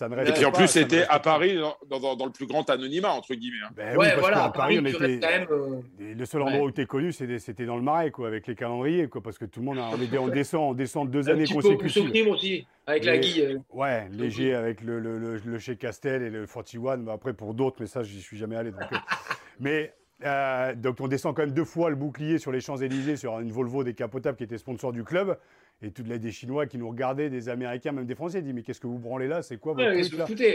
[0.00, 3.58] et puis en plus, c'était à Paris, dans, dans, le plus grand anonymat, entre guillemets.
[3.64, 3.70] Hein.
[3.76, 5.20] Ben ouais, voilà, à Paris, on était.
[5.50, 8.54] Euh, le seul endroit où tu es connu, c'était dans le marais, quoi, avec les
[8.54, 12.10] calendriers, quoi, parce que tout le monde, a, on, descend, on descend deux années consécutives.
[12.10, 13.42] Peu aussi, avec la guille.
[13.42, 13.58] Euh.
[13.70, 16.96] Ouais, léger avec le, le, le, chez Castel et le 41.
[16.96, 18.70] Mais après, pour d'autres, mais ça, j'y suis jamais allé.
[18.70, 18.96] Donc, euh,
[19.60, 19.92] mais
[20.76, 23.82] donc on descend quand même deux fois le bouclier sur les Champs-Élysées sur une Volvo
[23.82, 25.36] décapotable qui était sponsor du club
[25.82, 28.62] et toutes les des Chinois qui nous regardaient, des Américains, même des Français, disent mais
[28.62, 29.42] qu'est-ce que vous branlez là?
[29.42, 29.74] C'est quoi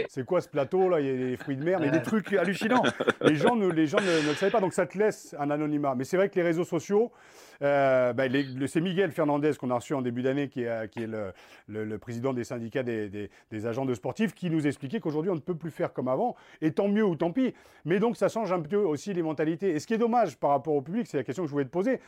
[0.08, 1.00] C'est quoi ce plateau là?
[1.00, 2.82] Il y a des fruits de mer, mais des trucs hallucinants.
[3.22, 5.94] les gens, ne, les gens ne, le savaient pas, donc ça te laisse un anonymat.
[5.94, 7.12] Mais c'est vrai que les réseaux sociaux,
[7.60, 8.24] euh, bah,
[8.66, 11.32] c'est Miguel Fernandez qu'on a reçu en début d'année, qui est, qui est le,
[11.68, 15.34] le, président des syndicats des, des, des, agents de sportifs, qui nous expliquait qu'aujourd'hui on
[15.34, 17.52] ne peut plus faire comme avant, et tant mieux ou tant pis.
[17.84, 19.70] Mais donc ça change un peu aussi les mentalités.
[19.70, 21.66] Et ce qui est dommage par rapport au public, c'est la question que je voulais
[21.66, 22.00] te poser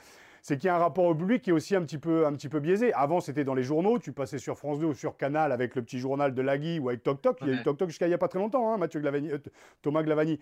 [0.43, 2.32] c'est qu'il y a un rapport au public qui est aussi un petit peu, un
[2.32, 2.93] petit peu biaisé.
[2.95, 5.82] Avant, c'était dans les journaux, tu passais sur France 2 ou sur Canal avec le
[5.82, 7.38] petit journal de Lagui ou avec Toc Toc.
[7.43, 9.01] Il y a eu Toc Toc jusqu'à il n'y a pas très longtemps, hein, Mathieu
[9.01, 9.38] Glavani, euh,
[9.82, 10.38] Thomas Glavani.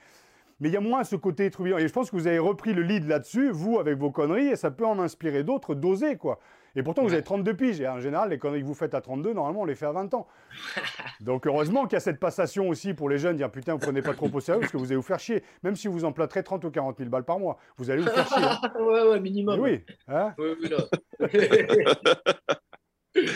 [0.61, 1.79] Mais il y a moins ce côté troublant.
[1.79, 4.57] Et je pense que vous avez repris le lead là-dessus, vous, avec vos conneries, et
[4.57, 6.41] ça peut en inspirer d'autres d'oser, quoi.
[6.79, 7.81] Et pourtant, vous avez 32 piges.
[7.81, 9.91] Et en général, les conneries que vous faites à 32, normalement, on les fait à
[9.91, 10.29] 20 ans.
[11.21, 14.01] Donc, heureusement qu'il y a cette passation aussi pour les jeunes, dire putain, vous prenez
[14.01, 15.43] pas trop au sérieux parce que vous allez vous faire chier.
[15.65, 18.29] Même si vous emplâtrez 30 ou 40 000 balles par mois, vous allez vous faire
[18.29, 18.45] chier.
[18.45, 18.61] Hein.
[18.79, 19.59] ouais, ouais, minimum.
[19.59, 19.81] oui.
[20.07, 20.87] Hein oui, oui, non.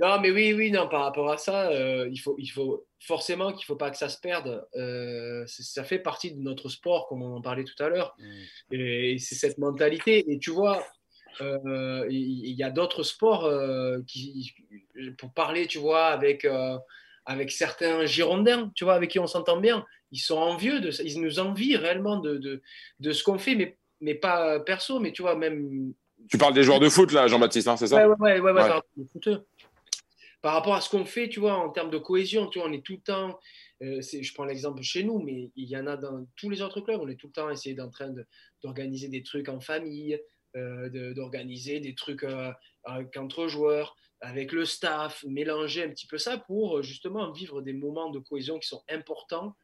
[0.00, 3.48] non, mais oui, oui, non, par rapport à ça, euh, il, faut, il faut forcément
[3.48, 4.64] qu'il ne faut pas que ça se perde.
[4.76, 8.14] Euh, ça fait partie de notre sport, comme on en parlait tout à l'heure.
[8.20, 8.76] Mm.
[8.76, 10.32] Et c'est cette mentalité.
[10.32, 10.80] Et tu vois,
[11.40, 14.54] euh, il y, a d'autres sports euh, qui,
[15.18, 16.76] pour parler, tu vois, avec, euh,
[17.26, 19.84] avec certains Girondins, tu vois, avec qui on s'entend bien.
[20.10, 20.90] Ils sont envieux de.
[21.02, 22.62] Ils nous envient réellement de, de,
[23.00, 25.94] de ce qu'on fait, mais, mais pas perso, mais tu vois, même.
[26.28, 27.96] Tu parles des joueurs de foot, là, Jean-Baptiste, hein, c'est ça?
[27.96, 29.38] Ouais, ouais, ouais, ouais, ouais.
[30.42, 32.72] Par rapport à ce qu'on fait, tu vois, en termes de cohésion, tu vois, on
[32.72, 33.38] est tout le temps.
[33.82, 36.80] Euh, je prends l'exemple chez nous, mais il y en a dans tous les autres
[36.80, 37.00] clubs.
[37.00, 38.12] On est tout le temps essayé en train
[38.62, 40.20] d'organiser des trucs en famille,
[40.56, 42.52] euh, d'organiser des trucs euh,
[43.16, 48.10] entre joueurs, avec le staff, mélanger un petit peu ça pour justement vivre des moments
[48.10, 49.56] de cohésion qui sont importants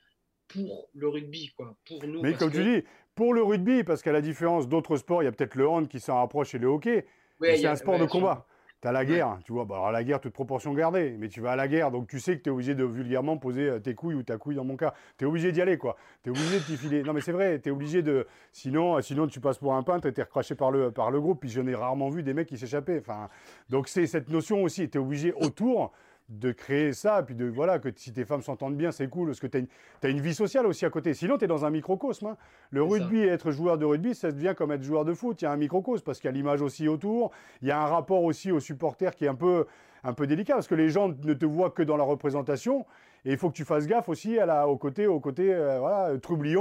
[0.49, 2.23] pour le rugby, quoi, pour nous.
[2.23, 2.85] Mais comme tu dis,
[3.15, 5.89] pour le rugby, parce qu'à la différence d'autres sports, il y a peut-être le hand
[5.89, 7.07] qui s'en rapproche et le hockey,
[7.41, 8.47] c'est un sport de combat.
[8.81, 11.41] Tu as la guerre, tu vois, bah, alors la guerre, toute proportion gardée, mais tu
[11.41, 13.79] vas à la guerre, donc tu sais que tu es obligé de vulgairement poser euh,
[13.81, 14.95] tes couilles ou ta couille dans mon cas.
[15.17, 15.97] Tu es obligé d'y aller, quoi.
[16.23, 17.03] Tu es obligé de t'y filer.
[17.03, 18.29] Non, mais c'est vrai, tu es obligé de.
[18.53, 21.21] Sinon, sinon, tu passes pour un peintre et tu es recraché par le, par le
[21.21, 23.01] groupe, puis je n'ai rarement vu des mecs qui s'échappaient.
[23.01, 23.29] Enfin,
[23.69, 25.93] donc c'est cette notion aussi, tu es obligé autour
[26.29, 29.41] de créer ça, puis de voilà, que si tes femmes s'entendent bien, c'est cool, parce
[29.41, 29.67] que tu
[30.03, 31.15] as, une vie sociale aussi à côté.
[31.15, 32.27] Sinon, tu es dans un microcosme.
[32.27, 32.37] Hein.
[32.71, 35.41] Le rugby, être joueur de rugby, ça devient comme être joueur de foot.
[35.41, 37.31] Il y a un microcosme, parce qu'il y a l'image aussi autour.
[37.63, 39.67] Il y a un rapport aussi aux supporters qui est un peu,
[40.05, 42.85] un peu délicat, parce que les gens ne te voient que dans la représentation.
[43.25, 45.79] Et il faut que tu fasses gaffe aussi à la, au côté, au côté euh,
[45.81, 46.13] voilà,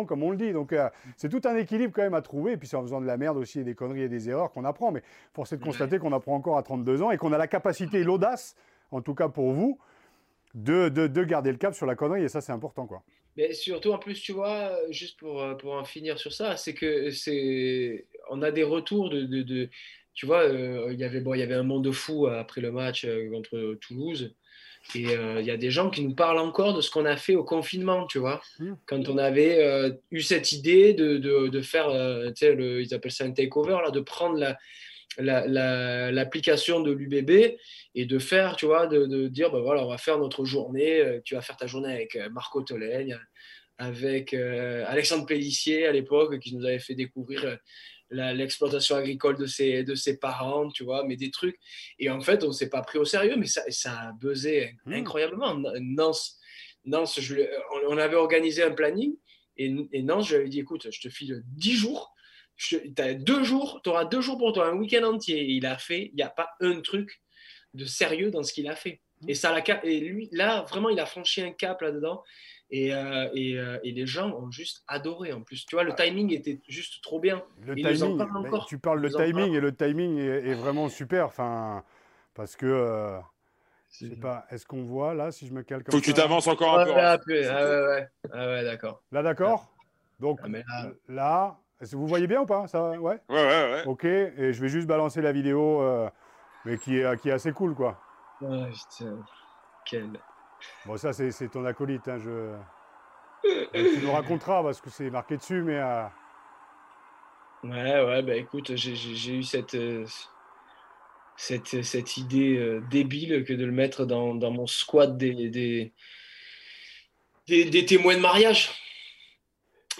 [0.07, 0.53] comme on le dit.
[0.53, 2.53] Donc, euh, c'est tout un équilibre quand même à trouver.
[2.53, 4.51] Et puis, c'est en faisant de la merde aussi et des conneries et des erreurs
[4.51, 4.91] qu'on apprend.
[4.91, 5.03] Mais
[5.33, 7.99] force est de constater qu'on apprend encore à 32 ans et qu'on a la capacité
[7.99, 8.55] et l'audace
[8.91, 9.79] en tout cas pour vous,
[10.53, 12.23] de, de, garder le cap sur la connerie.
[12.23, 12.87] Et ça, c'est important.
[12.87, 13.03] quoi.
[13.35, 17.11] Mais surtout, en plus, tu vois, juste pour, pour en finir sur ça, c'est que
[17.11, 19.23] c'est on a des retours de.
[19.23, 19.69] de,
[20.13, 22.71] tu vois, euh, il y avait, bon, il y avait un monde fou après le
[22.71, 24.33] match euh, contre Toulouse.
[24.95, 27.17] Et euh, il y a des gens qui nous parlent encore de ce qu'on a
[27.17, 28.41] fait au confinement, tu vois.
[28.57, 28.73] Mmh.
[28.85, 31.91] Quand on avait eu cette idée de, de, de faire,
[32.35, 34.57] sais, le, ils appellent ça un takeover, là, de prendre la,
[35.19, 37.57] l'application de l'UBB
[37.95, 41.19] et de faire, tu vois, de, dire, ben voilà, on va faire notre journée, euh,
[41.23, 43.19] tu vas faire ta journée avec euh, Marco Tolègne,
[43.77, 47.57] avec euh, Alexandre Pellissier à l'époque, qui nous avait fait découvrir
[48.09, 51.59] l'exploitation agricole de ses, de ses parents, tu vois, mais des trucs.
[51.99, 54.75] Et en fait, on ne s'est pas pris au sérieux, mais ça, ça a buzzé
[54.85, 54.93] mmh.
[54.93, 55.55] incroyablement.
[55.81, 56.39] Nance,
[56.85, 57.35] Nance je,
[57.89, 59.17] on avait organisé un planning
[59.57, 62.15] et, et Nance, je lui avais dit, écoute, je te file 10 jours
[62.57, 65.43] tu as deux jours, tu auras deux jours pour toi, un week-end entier.
[65.43, 67.21] il a fait, il n'y a pas un truc
[67.73, 69.01] de sérieux dans ce qu'il a fait.
[69.27, 72.23] Et, ça, et lui, là, vraiment, il a franchi un cap là-dedans.
[72.69, 75.65] Et, euh, euh, et, les gens ont juste adoré en plus.
[75.65, 76.03] Tu vois, le ah.
[76.03, 77.41] timing était juste trop bien.
[77.65, 78.65] Le timing, encore.
[78.67, 81.27] tu parles le timing et le timing est, vraiment super.
[81.27, 81.83] Enfin,
[82.33, 82.65] parce que.
[82.65, 83.19] Euh,
[83.89, 86.47] je sais pas, est-ce qu'on voit là si je me calque Faut que tu t'avances
[86.47, 86.91] encore un peu.
[86.93, 89.01] Ah, ouais, ouais, ah ouais, d'accord.
[89.13, 89.73] Là, d'accord?
[90.19, 90.41] Donc
[91.07, 91.57] là,
[91.93, 93.83] vous voyez bien ou pas ça, ouais, ouais, ouais, ouais.
[93.85, 96.09] Ok, et je vais juste balancer la vidéo, euh,
[96.65, 97.99] mais qui est, qui est assez cool, quoi.
[98.41, 99.17] Oh, putain.
[99.85, 100.09] Quel...
[100.85, 102.07] Bon, ça, c'est ton acolyte.
[102.07, 102.55] Hein, je...
[103.73, 105.77] tu nous raconteras parce que c'est marqué dessus, mais.
[105.77, 106.03] Euh...
[107.63, 110.05] Ouais, ouais, bah écoute, j'ai eu cette, euh,
[111.35, 115.93] cette, cette idée euh, débile que de le mettre dans, dans mon squat des, des,
[117.47, 118.71] des, des témoins de mariage.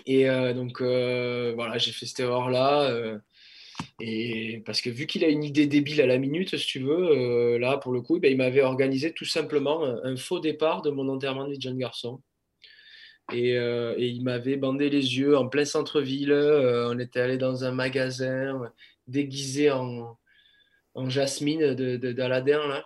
[0.06, 2.90] Et euh, donc, euh, voilà, j'ai fait cette erreur-là.
[2.90, 3.18] Euh,
[4.00, 7.58] et parce que vu qu'il a une idée débile à la minute, si tu veux,
[7.58, 11.08] là, pour le coup, ben, il m'avait organisé tout simplement un, faux départ de mon
[11.10, 12.22] enterrement de jeune garçon.
[13.34, 13.56] Et,
[13.98, 16.34] il m'avait bandé les yeux en plein centre-ville.
[16.34, 18.62] on était allé dans un magasin
[19.08, 20.18] déguisé en,
[20.96, 22.86] en jasmine d'Aladin, de, là.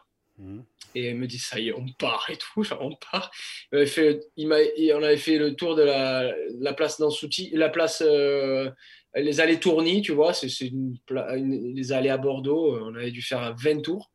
[0.94, 3.32] Et elle me dit, ça y est, on part et tout, on part.
[3.72, 8.70] On avait fait, le tour de la, la place d'Ansouti, la place, euh,
[9.16, 10.48] les allées Tourny, tu vois, c'est
[11.10, 14.12] les allées à Bordeaux, on avait dû faire 20 tours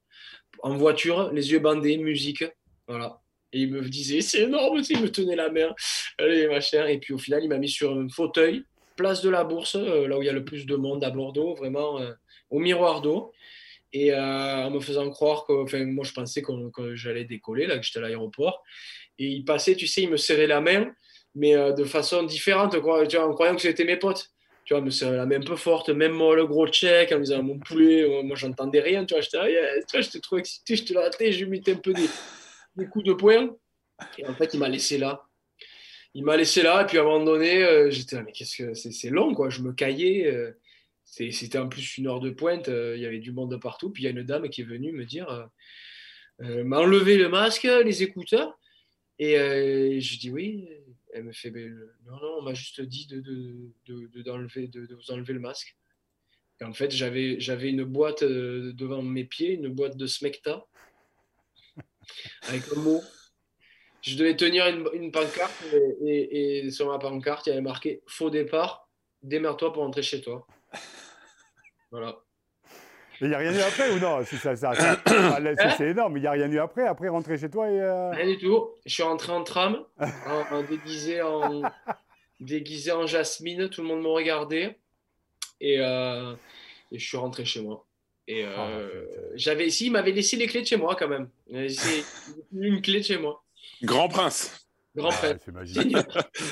[0.62, 2.44] en voiture, les yeux bandés, musique,
[2.88, 3.20] voilà.
[3.52, 5.74] Et il me disait, c'est énorme, il me tenait la main,
[6.18, 6.86] allez, machin.
[6.86, 8.64] Et puis au final, il m'a mis sur un fauteuil,
[8.96, 11.10] place de la Bourse, euh, là où il y a le plus de monde à
[11.10, 12.12] Bordeaux, vraiment euh,
[12.50, 13.32] au miroir d'eau
[13.96, 17.78] et euh, en me faisant croire que, enfin, moi je pensais que j'allais décoller, là,
[17.78, 18.62] que j'étais à l'aéroport.
[19.18, 20.92] Et il passait, tu sais, il me serrait la main,
[21.34, 24.28] mais euh, de façon différente, quoi, tu vois, en croyant que c'était mes potes.
[24.66, 27.16] Tu vois, me serrait la main un peu forte, même moi, le gros check, en
[27.16, 30.76] me disant mon poulet, moi j'entendais rien, tu vois, j'étais tu vois, j'étais trop excité,
[30.76, 33.56] je te raté, je lui mettais un peu des, coups de poing.
[34.18, 35.22] Et en fait, il m'a laissé là.
[36.12, 38.62] Il m'a laissé là, et puis à un moment donné, euh, j'étais là, mais qu'est-ce
[38.62, 40.54] que c'est long, quoi, je me caillais.
[41.06, 43.90] C'était en plus une heure de pointe, euh, il y avait du monde de partout.
[43.90, 45.46] Puis il y a une dame qui est venue me dire, euh,
[46.42, 48.58] euh, m'a enlevé le masque, les écouteurs?
[49.18, 50.68] Et je dis oui.
[51.14, 51.72] Elle me fait, ben,
[52.04, 55.74] non, non, on m'a juste dit de, de, vous enlever le masque.
[56.60, 57.38] Et en fait, j'avais,
[57.70, 60.66] une boîte devant mes pieds, une boîte de Smecta,
[62.48, 63.00] avec un mot.
[64.02, 65.64] je devais tenir une, pancarte
[66.04, 68.90] et, sur ma pancarte, il y avait marqué faux départ,
[69.22, 70.46] démerde-toi pour rentrer chez toi.
[71.90, 72.16] Voilà.
[73.20, 76.50] Il n'y a rien eu après ou non C'est hein énorme, il n'y a rien
[76.50, 76.86] eu après.
[76.86, 77.80] Après, rentrer chez toi et.
[77.80, 78.70] Euh, rien du tout.
[78.84, 79.84] Je suis rentré en tram,
[80.50, 81.62] en, déguisé, en,
[82.40, 83.68] déguisé en jasmine.
[83.70, 84.78] Tout le monde me regardait.
[85.60, 86.34] Et, euh,
[86.92, 87.86] et je suis rentré chez moi.
[88.28, 91.30] Et euh, ah, j'avais ici, il m'avait laissé les clés de chez moi quand même.
[91.68, 92.04] C'est
[92.52, 93.42] une clé de chez moi.
[93.82, 94.68] Grand prince.
[94.94, 95.40] Grand ah, prince.
[95.44, 95.96] c'est magique.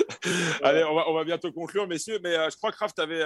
[0.62, 2.20] Allez, on va, on va, bientôt conclure, messieurs.
[2.22, 3.22] Mais je crois que Raph, tu avais,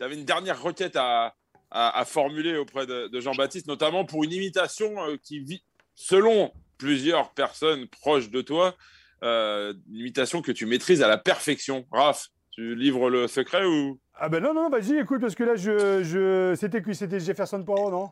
[0.00, 1.34] avais, une dernière requête à,
[1.70, 5.62] à, formuler auprès de, Jean-Baptiste, notamment pour une imitation euh, qui vit,
[5.94, 8.74] selon plusieurs personnes proches de toi,
[9.22, 11.86] euh, une imitation que tu maîtrises à la perfection.
[11.92, 14.00] Raph, tu livres le secret ou?
[14.14, 16.54] Ah ben non, non, vas-y, écoute, parce que là, je, je...
[16.58, 18.10] c'était qui C'était Jefferson Poirot, non?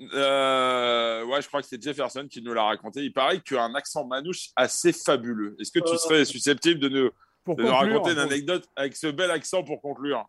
[0.00, 3.02] Euh, ouais, je crois que c'est Jefferson qui nous l'a raconté.
[3.02, 5.56] Il paraît que tu as un accent manouche assez fabuleux.
[5.60, 9.30] Est-ce que tu serais susceptible de nous, de nous raconter une anecdote avec ce bel
[9.30, 10.24] accent pour conclure?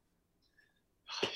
[1.23, 1.27] Ah,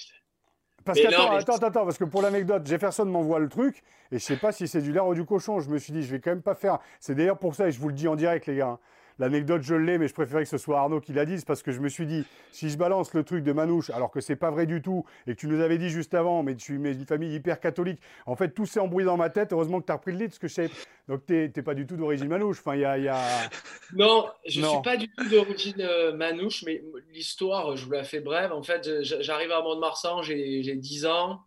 [0.94, 4.52] parce attends, attends, parce que pour l'anecdote, Jefferson m'envoie le truc et je sais pas
[4.52, 5.60] si c'est du lard ou du cochon.
[5.60, 6.80] Je me suis dit, je vais quand même pas faire.
[7.00, 8.68] C'est d'ailleurs pour ça, et je vous le dis en direct, les gars.
[8.68, 8.80] Hein.
[9.20, 11.72] L'anecdote, je l'ai, mais je préférais que ce soit Arnaud qui la dise parce que
[11.72, 14.49] je me suis dit, si je balance le truc de Manouche, alors que c'est pas
[14.49, 17.05] vrai du tout, et que tu nous avais dit juste avant, mais tu es une
[17.05, 19.51] famille hyper catholique, en fait, tout s'est embrouillé dans ma tête.
[19.51, 20.72] Heureusement que tu as repris le lit, parce que je sais.
[21.09, 22.59] Donc, tu n'es pas du tout d'origine Manouche.
[22.59, 23.17] Enfin, il y a,
[23.93, 28.05] Non, je ne suis pas du tout d'origine euh, Manouche, mais l'histoire, je vous la
[28.05, 28.53] fais brève.
[28.53, 31.41] En fait, j'arrive à Mont-de-Marsan, j'ai 10 ans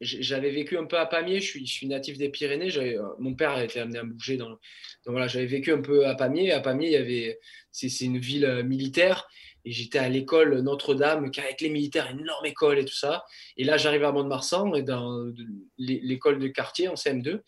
[0.00, 3.64] j'avais vécu un peu à Pamiers, je suis, natif des Pyrénées, euh, mon père a
[3.64, 4.58] été amené à bouger donc
[5.06, 7.38] voilà, j'avais vécu un peu à Pamiers, à Pamiers, il y avait,
[7.70, 9.28] c'est une ville euh, militaire,
[9.66, 13.24] et j'étais à l'école Notre-Dame, avec les militaires, énorme école et tout ça,
[13.58, 15.30] et là j'arrive à Mont-de-Marsan, dans
[15.76, 17.40] l'école de quartier en CM2,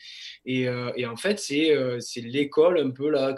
[0.45, 3.35] et, euh, et en fait c'est l'école un peu là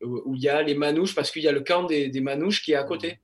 [0.00, 2.62] où il y a les manouches, parce qu'il y a le camp des, des manouches
[2.62, 3.18] qui est à côté.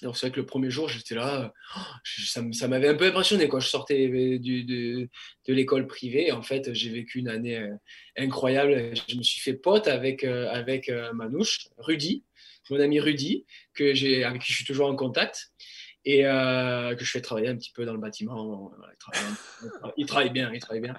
[0.00, 3.48] C'est vrai que le premier jour, j'étais là, oh, ça, m'avait un peu impressionné.
[3.48, 3.60] Quoi.
[3.60, 5.08] Je sortais du, de,
[5.46, 6.32] l'école privée.
[6.32, 7.74] En fait, j'ai vécu une année euh,
[8.16, 8.92] incroyable.
[9.08, 12.24] Je me suis fait pote avec, euh, avec euh, Manouche, Rudy,
[12.70, 13.44] mon ami Rudy,
[13.74, 15.50] que avec qui je suis toujours en contact
[16.06, 18.72] et que je fais travailler un petit peu dans le bâtiment.
[19.98, 20.96] Il travaille, bien, il travaille bien.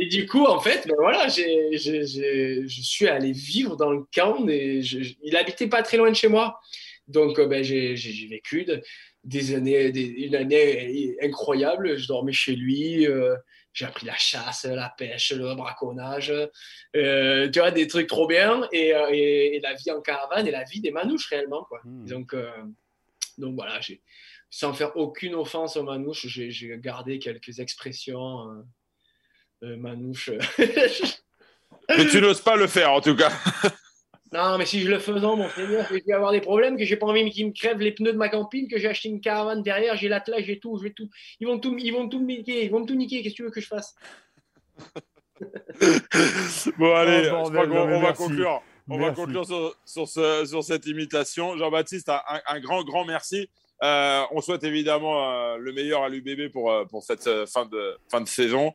[0.00, 4.48] Et, du coup, en fait, ben voilà, je suis allé vivre dans le camp.
[4.48, 4.80] Et
[5.22, 6.60] il habitait pas très loin de chez moi.
[7.08, 8.66] Donc, euh, ben, j'ai vécu
[9.24, 11.96] des années, une année incroyable.
[11.96, 13.06] Je dormais chez lui.
[13.06, 13.34] Euh,
[13.72, 16.32] j'ai appris la chasse, la pêche, le braconnage.
[16.96, 18.68] Euh, tu vois, des trucs trop bien.
[18.72, 18.92] Et,
[19.62, 21.64] la vie en caravane et la vie des manouches, réellement.
[21.64, 21.80] Quoi.
[21.84, 22.06] Hmm.
[22.06, 22.36] Donc,
[23.38, 23.80] donc, voilà,
[24.50, 28.64] sans faire aucune offense aux manouches, j'ai gardé quelques expressions
[29.62, 30.30] manouches.
[31.96, 33.32] Mais tu n'oses pas le faire, en tout cas.
[34.32, 36.96] Non, mais si je le faisais, mon frère, je vais avoir des problèmes, que j'ai
[36.96, 39.62] pas envie qu'ils me crèvent les pneus de ma campine, que j'ai acheté une caravane
[39.62, 41.08] derrière, j'ai l'attelage, j'ai tout, je vais tout.
[41.40, 43.22] Ils vont tout, ils vont tout me niquer, ils vont tout niquer.
[43.22, 43.94] Qu'est-ce que tu veux que je fasse?
[46.78, 48.60] Bon, allez, oh, je crois qu'on va conclure.
[48.88, 51.56] On va conclure sur, sur, cette imitation.
[51.56, 53.48] Jean-Baptiste, un, grand, grand merci.
[53.82, 57.96] Euh, on souhaite évidemment euh, le meilleur à l'UBB pour, euh, pour cette fin de,
[58.10, 58.72] fin de saison.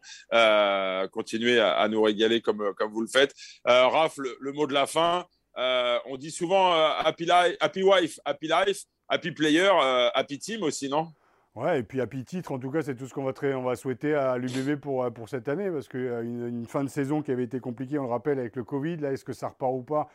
[1.12, 3.34] continuez à, nous régaler comme, comme vous le faites.
[3.66, 5.26] Raph, le, mot de la fin.
[5.58, 10.39] Euh, on dit souvent euh, happy, life, happy wife, happy life, happy player, euh, happy
[10.39, 11.10] team aussi, non?
[11.56, 13.76] Ouais, et puis happy titre, en tout cas, c'est tout ce qu'on va, on va
[13.76, 17.60] souhaiter à l'UBB pour, cette année, parce qu'une une fin de saison qui avait été
[17.60, 20.10] compliquée, on le rappelle, avec le Covid, là, est-ce que ça repart ou pas?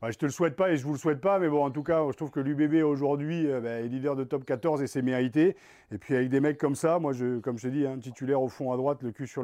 [0.00, 1.72] Bah, Je te le souhaite pas et je vous le souhaite pas, mais bon, en
[1.72, 5.02] tout cas, je trouve que l'UBB aujourd'hui bah, est leader de top 14 et c'est
[5.02, 5.56] mérité.
[5.90, 7.12] Et puis avec des mecs comme ça, moi,
[7.42, 9.42] comme je te dis, un hein, titulaire au fond à droite, le cul sur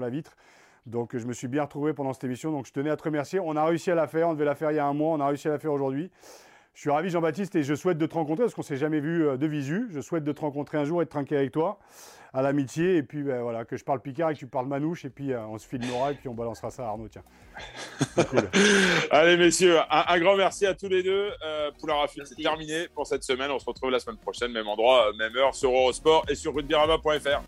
[0.00, 0.36] la vitre.
[0.86, 2.50] Donc je me suis bien retrouvé pendant cette émission.
[2.50, 3.40] Donc je tenais à te remercier.
[3.40, 4.28] On a réussi à la faire.
[4.28, 5.14] On devait la faire il y a un mois.
[5.14, 6.10] On a réussi à la faire aujourd'hui.
[6.78, 9.00] Je suis ravi Jean-Baptiste et je souhaite de te rencontrer parce qu'on ne s'est jamais
[9.00, 9.88] vu euh, de visu.
[9.90, 11.80] Je souhaite de te rencontrer un jour et de trinquer avec toi
[12.32, 12.98] à l'amitié.
[12.98, 15.04] Et puis ben, voilà, que je parle Picard et que tu parles Manouche.
[15.04, 17.08] Et puis euh, on se filmera et puis on balancera ça à Arnaud.
[17.08, 17.24] Tiens.
[19.10, 21.32] Allez messieurs, un, grand merci à tous les deux.
[21.44, 23.50] Euh, Rafut, c'est terminé pour cette semaine.
[23.50, 27.42] On se retrouve la semaine prochaine, même endroit, même heure sur Eurosport et sur rugbyrama.fr.